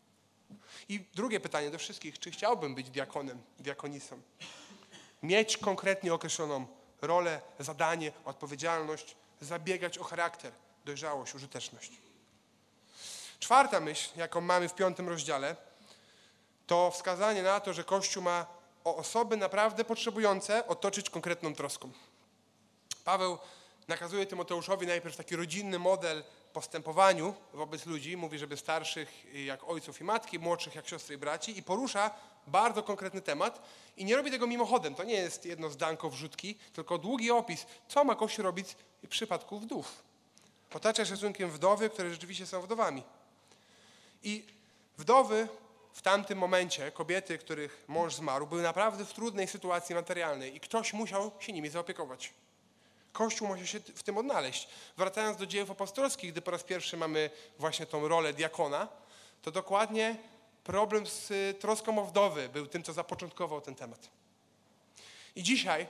[0.89, 4.21] I drugie pytanie do wszystkich, czy chciałbym być diakonem, diakonisą?
[5.25, 6.67] Mieć konkretnie określoną
[7.03, 10.53] rolę, zadanie, odpowiedzialność, zabiegać o charakter,
[10.85, 11.93] dojrzałość, użyteczność.
[13.39, 15.57] Czwarta myśl, jaką mamy w piątym rozdziale,
[16.67, 18.47] to wskazanie na to, że Kościół ma
[18.85, 21.91] o osoby naprawdę potrzebujące otoczyć konkretną troską.
[23.05, 23.39] Paweł
[23.89, 28.17] nakazuje Tymoteuszowi najpierw taki rodzinny model postępowaniu wobec ludzi.
[28.17, 32.11] Mówi, żeby starszych jak ojców i matki, młodszych jak siostry i braci i porusza
[32.47, 33.63] bardzo konkretny temat
[33.97, 34.95] i nie robi tego mimochodem.
[34.95, 39.59] To nie jest jedno zdanko wrzutki, tylko długi opis, co ma Kościół robić w przypadku
[39.59, 40.03] wdów.
[40.75, 43.03] Otacza szacunkiem wdowy, które rzeczywiście są wdowami.
[44.23, 44.45] I
[44.99, 45.49] wdowy
[45.93, 50.93] w tamtym momencie, kobiety, których mąż zmarł, były naprawdę w trudnej sytuacji materialnej i ktoś
[50.93, 52.33] musiał się nimi zaopiekować.
[53.13, 54.69] Kościół może się w tym odnaleźć.
[54.97, 58.89] Wracając do dziejów apostolskich, gdy po raz pierwszy mamy właśnie tą rolę diakona,
[59.43, 60.17] to dokładnie
[60.65, 64.11] problem z y, troską o wdowy był tym, co zapoczątkował ten temat.
[65.37, 65.87] I dzisiaj,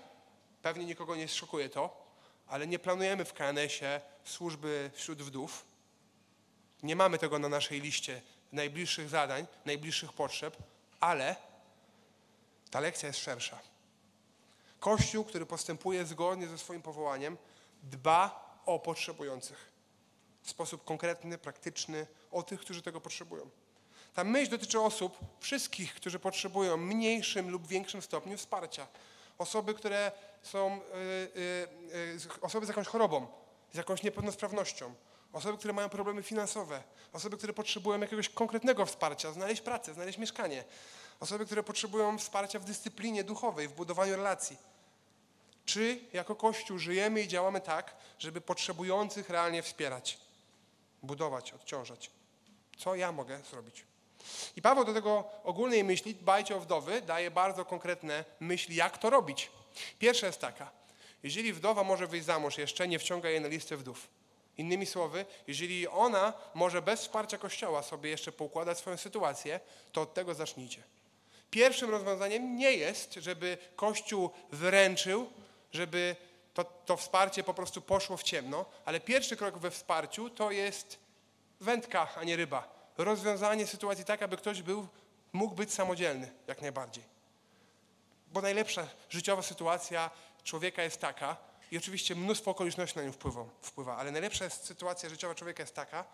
[0.62, 2.04] pewnie nikogo nie szokuje to,
[2.46, 5.64] ale nie planujemy w KNS-ie służby wśród wdów.
[6.82, 10.56] Nie mamy tego na naszej liście najbliższych zadań, najbliższych potrzeb,
[11.00, 11.36] ale
[12.70, 13.58] ta lekcja jest szersza.
[14.80, 17.36] Kościół, który postępuje zgodnie ze swoim powołaniem,
[17.82, 19.72] dba o potrzebujących
[20.42, 23.50] w sposób konkretny, praktyczny, o tych, którzy tego potrzebują.
[24.14, 28.86] Ta myśl dotyczy osób, wszystkich, którzy potrzebują mniejszym lub większym stopniu wsparcia.
[29.38, 30.80] Osoby, które są,
[31.34, 31.40] yy,
[32.14, 33.26] yy, osoby z jakąś chorobą,
[33.72, 34.94] z jakąś niepełnosprawnością,
[35.32, 40.64] osoby, które mają problemy finansowe, osoby, które potrzebują jakiegoś konkretnego wsparcia, znaleźć pracę, znaleźć mieszkanie,
[41.20, 44.56] osoby, które potrzebują wsparcia w dyscyplinie duchowej, w budowaniu relacji.
[45.64, 50.18] Czy jako Kościół żyjemy i działamy tak, żeby potrzebujących realnie wspierać,
[51.02, 52.10] budować, odciążać?
[52.78, 53.84] Co ja mogę zrobić?
[54.56, 59.10] I Paweł do tego ogólnej myśli, dbajcie o wdowy, daje bardzo konkretne myśli, jak to
[59.10, 59.50] robić.
[59.98, 60.70] Pierwsza jest taka,
[61.22, 64.08] jeżeli wdowa może wyjść za mąż, jeszcze nie wciąga jej na listę wdów.
[64.58, 69.60] Innymi słowy, jeżeli ona może bez wsparcia Kościoła sobie jeszcze poukładać swoją sytuację,
[69.92, 70.82] to od tego zacznijcie.
[71.50, 75.30] Pierwszym rozwiązaniem nie jest, żeby Kościół wręczył,
[75.72, 76.16] żeby
[76.54, 80.98] to, to wsparcie po prostu poszło w ciemno, ale pierwszy krok we wsparciu to jest
[81.60, 82.83] wędka, a nie ryba.
[82.98, 84.88] Rozwiązanie sytuacji tak, aby ktoś był,
[85.32, 87.04] mógł być samodzielny, jak najbardziej.
[88.32, 90.10] Bo najlepsza życiowa sytuacja
[90.44, 91.36] człowieka jest taka,
[91.70, 96.04] i oczywiście mnóstwo okoliczności na nią wpływa, wpływa, ale najlepsza sytuacja życiowa człowieka jest taka,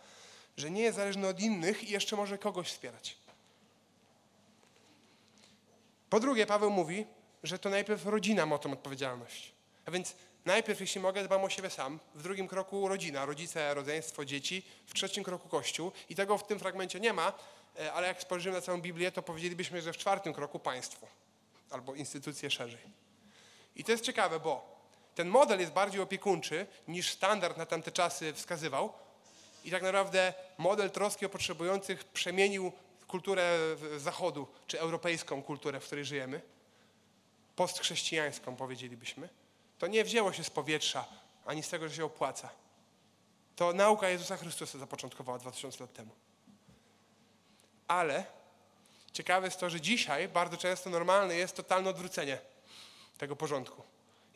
[0.56, 3.18] że nie jest zależny od innych i jeszcze może kogoś wspierać.
[6.10, 7.06] Po drugie, Paweł mówi,
[7.42, 9.52] że to najpierw rodzina ma tą odpowiedzialność.
[9.86, 10.14] A więc
[10.44, 14.94] najpierw, jeśli mogę, dbam o siebie sam, w drugim kroku rodzina, rodzice, rodzeństwo, dzieci, w
[14.94, 15.92] trzecim kroku Kościół.
[16.08, 17.32] I tego w tym fragmencie nie ma,
[17.78, 21.06] e, ale jak spojrzymy na całą Biblię, to powiedzielibyśmy, że w czwartym kroku państwo
[21.70, 22.82] albo instytucje szerzej.
[23.76, 24.80] I to jest ciekawe, bo
[25.14, 28.92] ten model jest bardziej opiekuńczy niż standard na tamte czasy wskazywał.
[29.64, 32.72] I tak naprawdę model troski o potrzebujących przemienił
[33.06, 33.58] kulturę
[33.96, 36.40] zachodu, czy europejską kulturę, w której żyjemy,
[37.56, 39.28] postchrześcijańską powiedzielibyśmy.
[39.80, 41.04] To nie wzięło się z powietrza,
[41.46, 42.50] ani z tego, że się opłaca.
[43.56, 46.10] To nauka Jezusa Chrystusa zapoczątkowała 2000 lat temu.
[47.88, 48.24] Ale
[49.12, 52.38] ciekawe jest to, że dzisiaj bardzo często normalne jest totalne odwrócenie
[53.18, 53.82] tego porządku.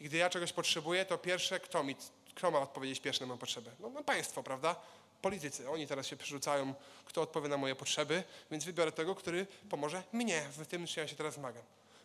[0.00, 1.96] I gdy ja czegoś potrzebuję, to pierwsze, kto, mi,
[2.34, 3.70] kto ma odpowiedzieć pierwsze na moją potrzebę?
[3.80, 4.76] No, no państwo, prawda?
[5.22, 5.70] Politycy.
[5.70, 10.48] Oni teraz się przerzucają, kto odpowie na moje potrzeby, więc wybiorę tego, który pomoże mnie
[10.50, 11.62] w tym, czym ja się teraz zmagam.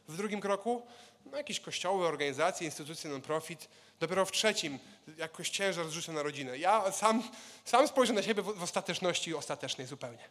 [0.10, 0.82] W drugim kroku
[1.26, 3.68] no, jakieś kościoły, organizacje, instytucje non-profit.
[4.00, 4.80] Dopiero w trzecim
[5.18, 6.58] jakoś ciężar zrzucę na rodzinę.
[6.58, 7.24] Ja sam,
[7.66, 10.30] sam spojrzę na siebie w, w ostateczności ostatecznej zupełnie.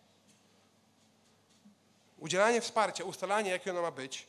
[2.19, 4.27] Udzielanie wsparcia, ustalanie, jakie ono ma być,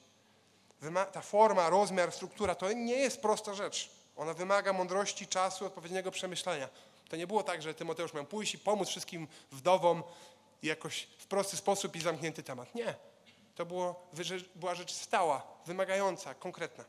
[1.12, 3.89] ta forma, rozmiar, struktura to nie jest prosta rzecz.
[4.15, 6.69] Ona wymaga mądrości, czasu, odpowiedniego przemyślenia.
[7.09, 10.03] To nie było tak, że Tymoteusz miał pójść i pomóc wszystkim wdowom
[10.63, 12.75] jakoś w prosty sposób i zamknięty temat.
[12.75, 13.08] Nie.
[13.59, 14.07] To było,
[14.55, 16.85] była rzecz stała, wymagająca, konkretna.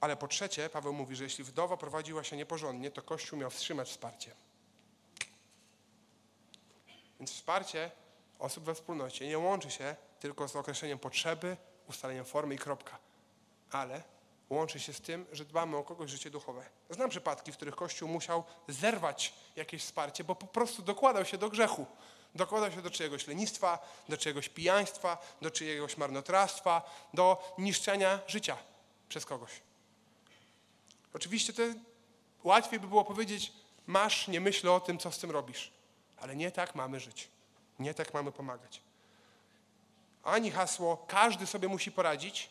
[0.00, 3.88] Ale po trzecie, Paweł mówi, że jeśli wdowa prowadziła się nieporządnie, to Kościół miał wstrzymać
[3.88, 4.34] wsparcie.
[7.18, 7.90] Więc wsparcie
[8.38, 11.56] osób we wspólnocie nie łączy się tylko z określeniem potrzeby,
[11.88, 12.98] ustaleniem formy i kropka.
[13.70, 14.02] Ale
[14.50, 16.64] łączy się z tym, że dbamy o kogoś życie duchowe.
[16.90, 21.50] Znam przypadki, w których Kościół musiał zerwać jakieś wsparcie, bo po prostu dokładał się do
[21.50, 21.86] grzechu.
[22.36, 26.82] Dokładał się do czyjegoś lenistwa, do czyjegoś pijaństwa, do czyjegoś marnotrawstwa,
[27.14, 28.56] do niszczenia życia
[29.08, 29.50] przez kogoś.
[31.14, 31.62] Oczywiście to
[32.44, 33.52] łatwiej by było powiedzieć,
[33.86, 35.72] masz, nie myśl o tym, co z tym robisz.
[36.16, 37.28] Ale nie tak mamy żyć.
[37.78, 38.80] Nie tak mamy pomagać
[40.26, 42.50] ani hasło każdy sobie musi poradzić,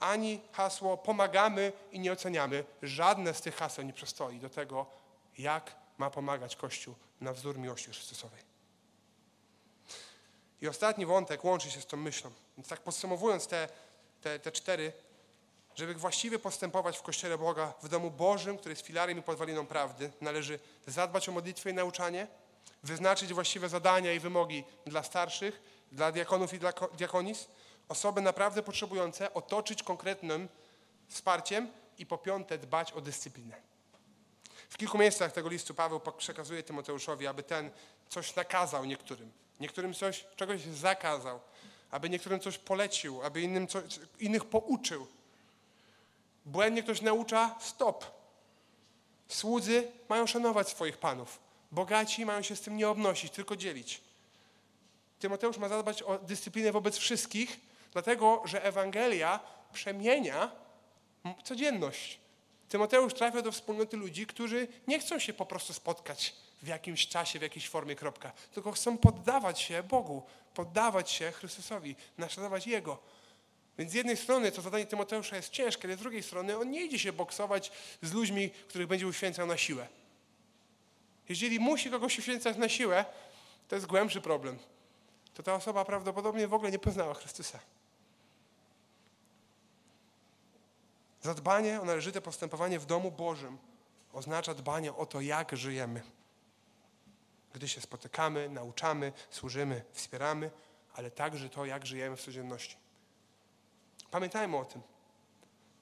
[0.00, 2.64] ani hasło pomagamy i nie oceniamy.
[2.82, 4.86] Żadne z tych haseł nie przystoi do tego,
[5.38, 8.40] jak ma pomagać Kościół na wzór miłości Chrystusowej.
[10.60, 12.30] I ostatni wątek łączy się z tą myślą.
[12.56, 13.68] Więc tak podsumowując te,
[14.20, 14.92] te, te cztery,
[15.74, 20.10] żeby właściwie postępować w Kościele Boga, w domu Bożym, który jest filarem i podwaliną prawdy,
[20.20, 22.26] należy zadbać o modlitwę i nauczanie,
[22.82, 25.60] wyznaczyć właściwe zadania i wymogi dla starszych,
[25.92, 27.48] dla diakonów i dla diakonis,
[27.88, 30.48] osoby naprawdę potrzebujące otoczyć konkretnym
[31.08, 33.56] wsparciem i po piąte dbać o dyscyplinę.
[34.68, 37.70] W kilku miejscach tego listu Paweł przekazuje Tymoteuszowi, aby ten
[38.08, 41.40] coś nakazał niektórym, niektórym coś, czegoś zakazał,
[41.90, 43.66] aby niektórym coś polecił, aby innym
[44.20, 45.06] innych pouczył.
[46.46, 48.04] Błędnie ktoś naucza, stop.
[49.28, 51.38] Słudzy mają szanować swoich panów.
[51.72, 54.00] Bogaci mają się z tym nie obnosić, tylko dzielić.
[55.18, 57.60] Tymoteusz ma zadbać o dyscyplinę wobec wszystkich,
[57.92, 59.40] dlatego że Ewangelia
[59.72, 60.50] przemienia
[61.44, 62.18] codzienność.
[62.68, 67.38] Tymoteusz trafia do wspólnoty ludzi, którzy nie chcą się po prostu spotkać w jakimś czasie,
[67.38, 70.22] w jakiejś formie, kropka, tylko chcą poddawać się Bogu,
[70.54, 72.98] poddawać się Chrystusowi, naśladować Jego.
[73.78, 76.84] Więc z jednej strony to zadanie Tymoteusza jest ciężkie, ale z drugiej strony on nie
[76.84, 79.86] idzie się boksować z ludźmi, których będzie uświęcał na siłę.
[81.28, 83.04] Jeżeli musi kogoś uświęcać na siłę,
[83.68, 84.58] to jest głębszy problem
[85.38, 87.58] to ta osoba prawdopodobnie w ogóle nie poznała Chrystusa.
[91.22, 93.58] Zadbanie o należyte postępowanie w domu Bożym
[94.12, 96.02] oznacza dbanie o to, jak żyjemy.
[97.52, 100.50] Gdy się spotykamy, nauczamy, służymy, wspieramy,
[100.94, 102.76] ale także to, jak żyjemy w codzienności.
[104.10, 104.82] Pamiętajmy o tym.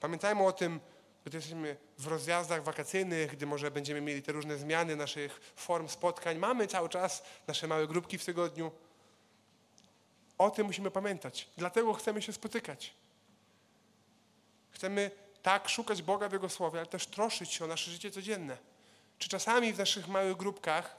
[0.00, 0.80] Pamiętajmy o tym,
[1.24, 6.38] gdy jesteśmy w rozjazdach wakacyjnych, gdy może będziemy mieli te różne zmiany naszych form spotkań.
[6.38, 8.72] Mamy cały czas nasze małe grupki w tygodniu.
[10.38, 11.48] O tym musimy pamiętać.
[11.56, 12.94] Dlatego chcemy się spotykać.
[14.70, 15.10] Chcemy
[15.46, 18.56] tak szukać Boga w Jego Słowie, ale też troszyć się o nasze życie codzienne.
[19.18, 20.96] Czy czasami w naszych małych grupkach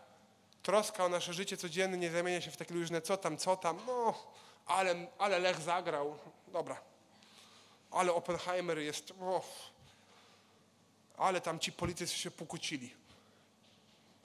[0.64, 3.80] troska o nasze życie codzienne nie zamienia się w takie luźne co tam, co tam,
[3.88, 4.14] no,
[4.66, 6.18] ale, ale Lech zagrał,
[6.48, 6.82] dobra.
[7.92, 9.44] Ale Oppenheimer jest, o,
[11.18, 12.94] ale tam ci politycy się pokłócili.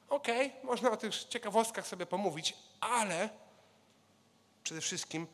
[0.09, 3.29] Okej, okay, można o tych ciekawostkach sobie pomówić, ale
[4.64, 5.27] przede wszystkim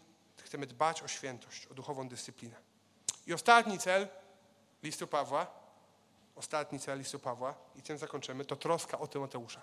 [0.44, 2.56] chcemy dbać o świętość, o duchową dyscyplinę.
[3.26, 4.08] I ostatni cel
[4.82, 5.46] listu Pawła,
[6.36, 9.60] ostatni cel listu Pawła, i tym zakończymy, to troska o Tymoteusza.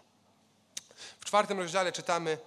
[1.20, 2.38] W czwartym rozdziale czytamy,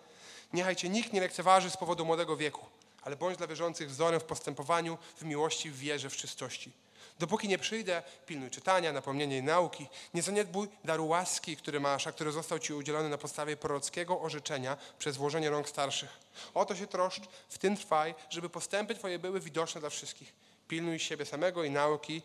[0.52, 2.66] niechaj cię nikt nie lekceważy z powodu młodego wieku,
[3.02, 6.72] ale bądź dla wierzących wzorem w postępowaniu, w miłości, w wierze, w czystości.
[7.18, 9.88] Dopóki nie przyjdę, pilnuj czytania, napomnienia i nauki.
[10.14, 14.76] Nie zaniedbuj daru łaski, który masz, a który został Ci udzielony na podstawie prorockiego orzeczenia
[14.98, 16.10] przez włożenie rąk starszych.
[16.54, 20.32] Oto się troszcz, w tym trwaj, żeby postępy Twoje były widoczne dla wszystkich.
[20.68, 22.22] Pilnuj siebie samego i nauki.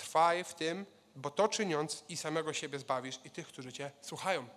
[0.00, 0.86] Trwaj w tym,
[1.16, 4.48] bo to czyniąc i samego siebie zbawisz i tych, którzy Cię słuchają.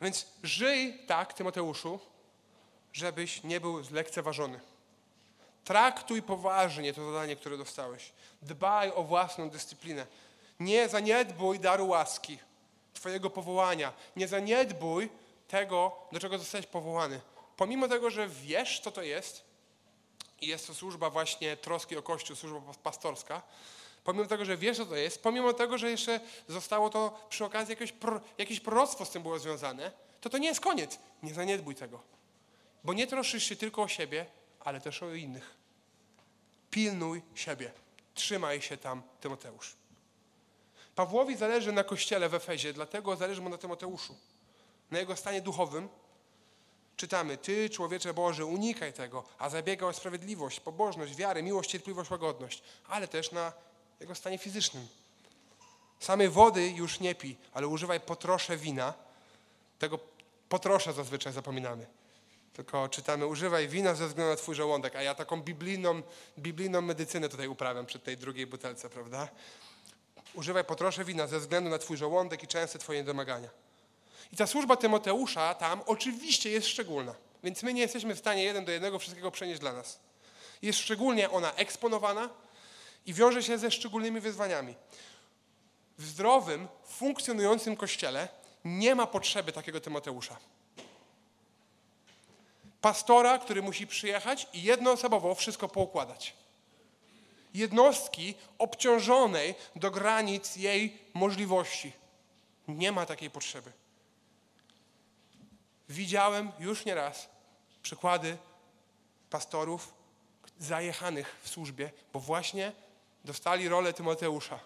[0.00, 2.00] Więc żyj tak, Tymoteuszu,
[2.92, 4.60] żebyś nie był zlekceważony.
[5.64, 8.12] Traktuj poważnie to zadanie, które dostałeś.
[8.42, 10.06] Dbaj o własną dyscyplinę.
[10.60, 12.38] Nie zaniedbuj daru łaski,
[12.94, 13.92] Twojego powołania.
[14.16, 15.10] Nie zaniedbuj
[15.48, 17.20] tego, do czego zostałeś powołany.
[17.56, 19.44] Pomimo tego, że wiesz, co to jest,
[20.40, 23.42] i jest to służba właśnie troski o Kościół, służba pastorska,
[24.04, 27.72] pomimo tego, że wiesz, co to jest, pomimo tego, że jeszcze zostało to przy okazji
[27.72, 30.98] jakiegoś, pro, jakieś proroctwo z tym było związane, to to nie jest koniec.
[31.22, 32.00] Nie zaniedbuj tego.
[32.84, 34.26] Bo nie troszysz się tylko o siebie,
[34.60, 35.54] ale też o innych.
[36.70, 37.72] Pilnuj siebie.
[38.14, 39.76] Trzymaj się tam, Tymoteusz.
[40.94, 44.16] Pawłowi zależy na kościele w Efezie, dlatego zależy mu na Tymoteuszu.
[44.90, 45.88] Na jego stanie duchowym
[46.96, 52.62] czytamy: Ty, człowiecze Boży, unikaj tego, a zabiega o sprawiedliwość, pobożność, wiarę, miłość, cierpliwość, łagodność,
[52.88, 53.52] ale też na
[54.00, 54.88] jego stanie fizycznym.
[56.00, 58.94] Samej wody już nie pij, ale używaj potrosze wina.
[59.78, 59.98] Tego
[60.48, 61.86] potrosze zazwyczaj zapominamy.
[62.52, 66.02] Tylko czytamy, używaj wina ze względu na twój żołądek, a ja taką biblijną,
[66.38, 69.28] biblijną medycynę tutaj uprawiam przy tej drugiej butelce, prawda?
[70.34, 73.48] Używaj potrosze wina ze względu na twój żołądek i częste twoje domagania.
[74.32, 77.14] I ta służba Tymoteusza tam oczywiście jest szczególna,
[77.44, 80.00] więc my nie jesteśmy w stanie jeden do jednego wszystkiego przenieść dla nas.
[80.62, 82.28] Jest szczególnie ona eksponowana
[83.06, 84.74] i wiąże się ze szczególnymi wyzwaniami.
[85.98, 88.28] W zdrowym, funkcjonującym kościele
[88.64, 90.36] nie ma potrzeby takiego Tymoteusza
[92.86, 96.34] pastora, który musi przyjechać i jednoosobowo wszystko poukładać.
[97.54, 101.92] Jednostki obciążonej do granic jej możliwości.
[102.68, 103.72] Nie ma takiej potrzeby.
[105.88, 107.28] Widziałem już nieraz
[107.82, 108.38] przykłady
[109.30, 109.94] pastorów
[110.58, 112.72] zajechanych w służbie, bo właśnie
[113.24, 114.60] dostali rolę Tymoteusza,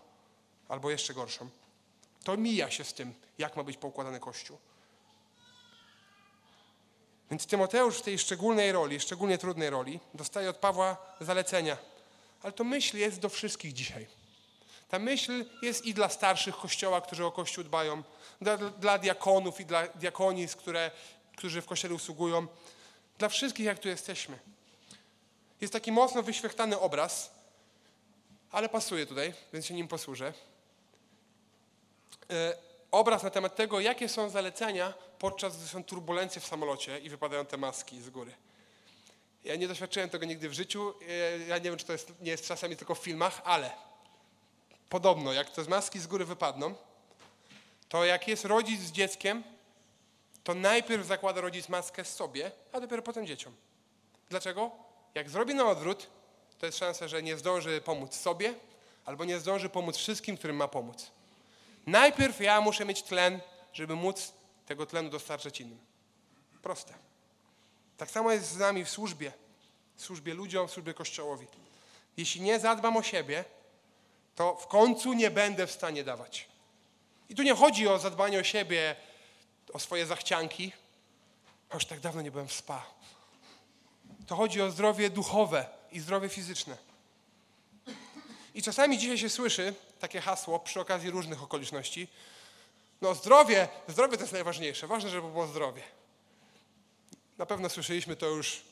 [0.69, 1.49] albo jeszcze gorszą.
[2.25, 4.59] To mija się z tym, jak ma być poukładany Kościół.
[7.31, 11.77] Więc Tymoteusz w tej szczególnej roli, szczególnie trudnej roli, dostaje od Pawła zalecenia.
[12.43, 14.07] Ale to myśl jest do wszystkich dzisiaj.
[14.89, 18.03] Ta myśl jest i dla starszych kościoła, którzy o kościół dbają,
[18.41, 20.91] dla, dla diakonów i dla diakonis, które,
[21.37, 22.47] którzy w kościele usługują,
[23.19, 24.39] dla wszystkich, jak tu jesteśmy.
[25.61, 27.31] Jest taki mocno wyświechtany obraz,
[28.51, 30.33] ale pasuje tutaj, więc się nim posłużę.
[32.31, 32.57] E,
[32.91, 37.47] obraz na temat tego, jakie są zalecenia podczas gdy są turbulencje w samolocie i wypadają
[37.47, 38.33] te maski z góry.
[39.45, 40.95] Ja nie doświadczyłem tego nigdy w życiu.
[41.09, 43.71] E, ja nie wiem, czy to jest, nie jest czasami tylko w filmach, ale
[44.89, 46.75] podobno, jak te maski z góry wypadną,
[47.91, 49.43] to jak jest rodzic z dzieckiem,
[50.45, 53.55] to najpierw zakłada rodzic maskę sobie, a dopiero potem dzieciom.
[54.29, 54.71] Dlaczego?
[55.15, 56.07] Jak zrobi na odwrót,
[56.59, 58.55] to jest szansa, że nie zdąży pomóc sobie,
[59.05, 61.11] albo nie zdąży pomóc wszystkim, którym ma pomóc.
[61.87, 63.41] Najpierw ja muszę mieć tlen,
[63.73, 64.33] żeby móc
[64.67, 65.79] tego tlenu dostarczać innym.
[66.63, 66.95] Proste.
[67.97, 69.33] Tak samo jest z nami w służbie.
[69.97, 71.47] W służbie ludziom, w służbie Kościołowi.
[72.17, 73.45] Jeśli nie zadbam o siebie,
[74.35, 76.49] to w końcu nie będę w stanie dawać.
[77.31, 78.97] I tu nie chodzi o zadbanie o siebie,
[79.73, 80.73] o swoje zachcianki.
[81.75, 82.87] Już tak dawno nie byłem w spa.
[84.27, 86.77] To chodzi o zdrowie duchowe i zdrowie fizyczne.
[88.55, 92.09] I czasami dzisiaj się słyszy takie hasło przy okazji różnych okoliczności,
[93.01, 94.87] no zdrowie, zdrowie to jest najważniejsze.
[94.87, 95.83] Ważne, żeby było zdrowie.
[97.39, 98.63] Na pewno słyszeliśmy to już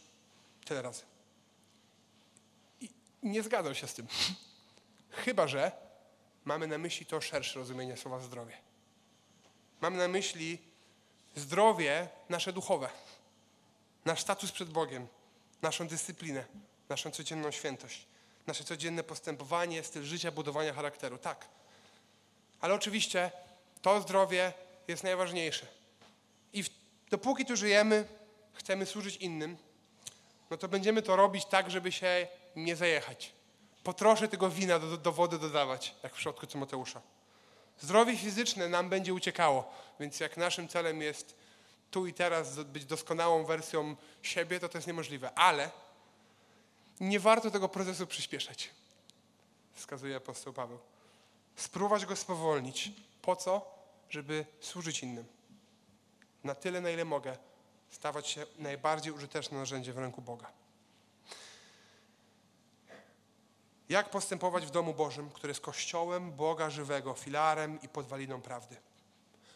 [0.65, 1.03] tyle razy.
[2.81, 2.91] I
[3.23, 4.07] nie zgadzam się z tym.
[5.11, 5.88] Chyba, że
[6.49, 8.57] mamy na myśli to szersze rozumienie słowa zdrowie.
[9.81, 10.59] Mamy na myśli
[11.37, 12.89] zdrowie nasze duchowe,
[14.05, 15.07] nasz status przed Bogiem,
[15.63, 16.45] naszą dyscyplinę,
[16.89, 18.07] naszą codzienną świętość,
[18.47, 21.19] nasze codzienne postępowanie, styl życia, budowania charakteru.
[21.19, 21.49] Tak.
[22.61, 23.31] Ale oczywiście
[23.83, 24.53] to zdrowie
[24.89, 25.67] jest najważniejsze.
[26.53, 26.69] I w,
[27.11, 28.09] dopóki tu żyjemy,
[28.55, 29.57] chcemy służyć innym,
[30.51, 33.38] no to będziemy to robić tak, żeby się nie zajechać.
[33.89, 37.03] Po trosze tego wina do, do wody dodawać, jak w przypadku Tymoteusza.
[37.81, 41.35] Zdrowie fizyczne nam będzie uciekało, więc jak naszym celem jest
[41.91, 45.35] tu i teraz być doskonałą wersją siebie, to to jest niemożliwe.
[45.35, 45.71] Ale
[47.01, 48.71] nie warto tego procesu przyspieszać,
[49.73, 50.79] wskazuje apostoł Paweł.
[51.57, 52.93] Spróbować go spowolnić.
[53.23, 53.75] Po co?
[54.11, 55.25] Żeby służyć innym.
[56.45, 57.37] Na tyle, na ile mogę,
[57.91, 60.53] stawać się najbardziej użyteczne narzędzie w ręku Boga.
[63.89, 68.77] Jak postępować w domu Bożym, który jest kościołem Boga żywego, filarem i podwaliną prawdy?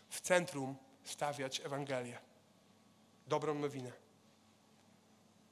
[0.08, 2.18] W centrum stawiać Ewangelię,
[3.26, 3.92] dobrą nowinę.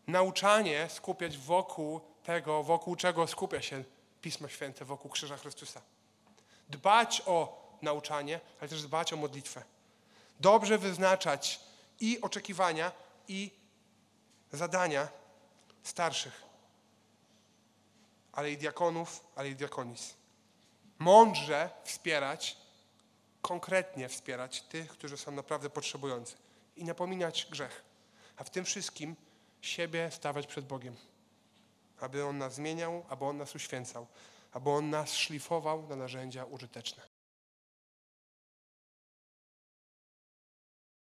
[0.06, 3.84] Nauczanie skupiać wokół tego, wokół czego skupia się
[4.20, 5.80] Pismo Święte, wokół krzyża Chrystusa.
[6.68, 9.62] Dbać o nauczanie, ale też dbać o modlitwę.
[10.40, 11.60] Dobrze wyznaczać
[12.00, 12.92] i oczekiwania,
[13.28, 13.50] i
[14.52, 15.08] zadania
[15.82, 16.49] starszych
[18.32, 20.14] ale i diakonów, ale i diakonis.
[20.98, 22.56] Mądrze wspierać,
[23.42, 26.36] konkretnie wspierać tych, którzy są naprawdę potrzebujący
[26.76, 27.84] i napominać grzech,
[28.36, 29.16] a w tym wszystkim
[29.60, 30.96] siebie stawiać przed Bogiem,
[32.00, 34.06] aby On nas zmieniał, aby On nas uświęcał,
[34.52, 37.02] aby On nas szlifował na narzędzia użyteczne.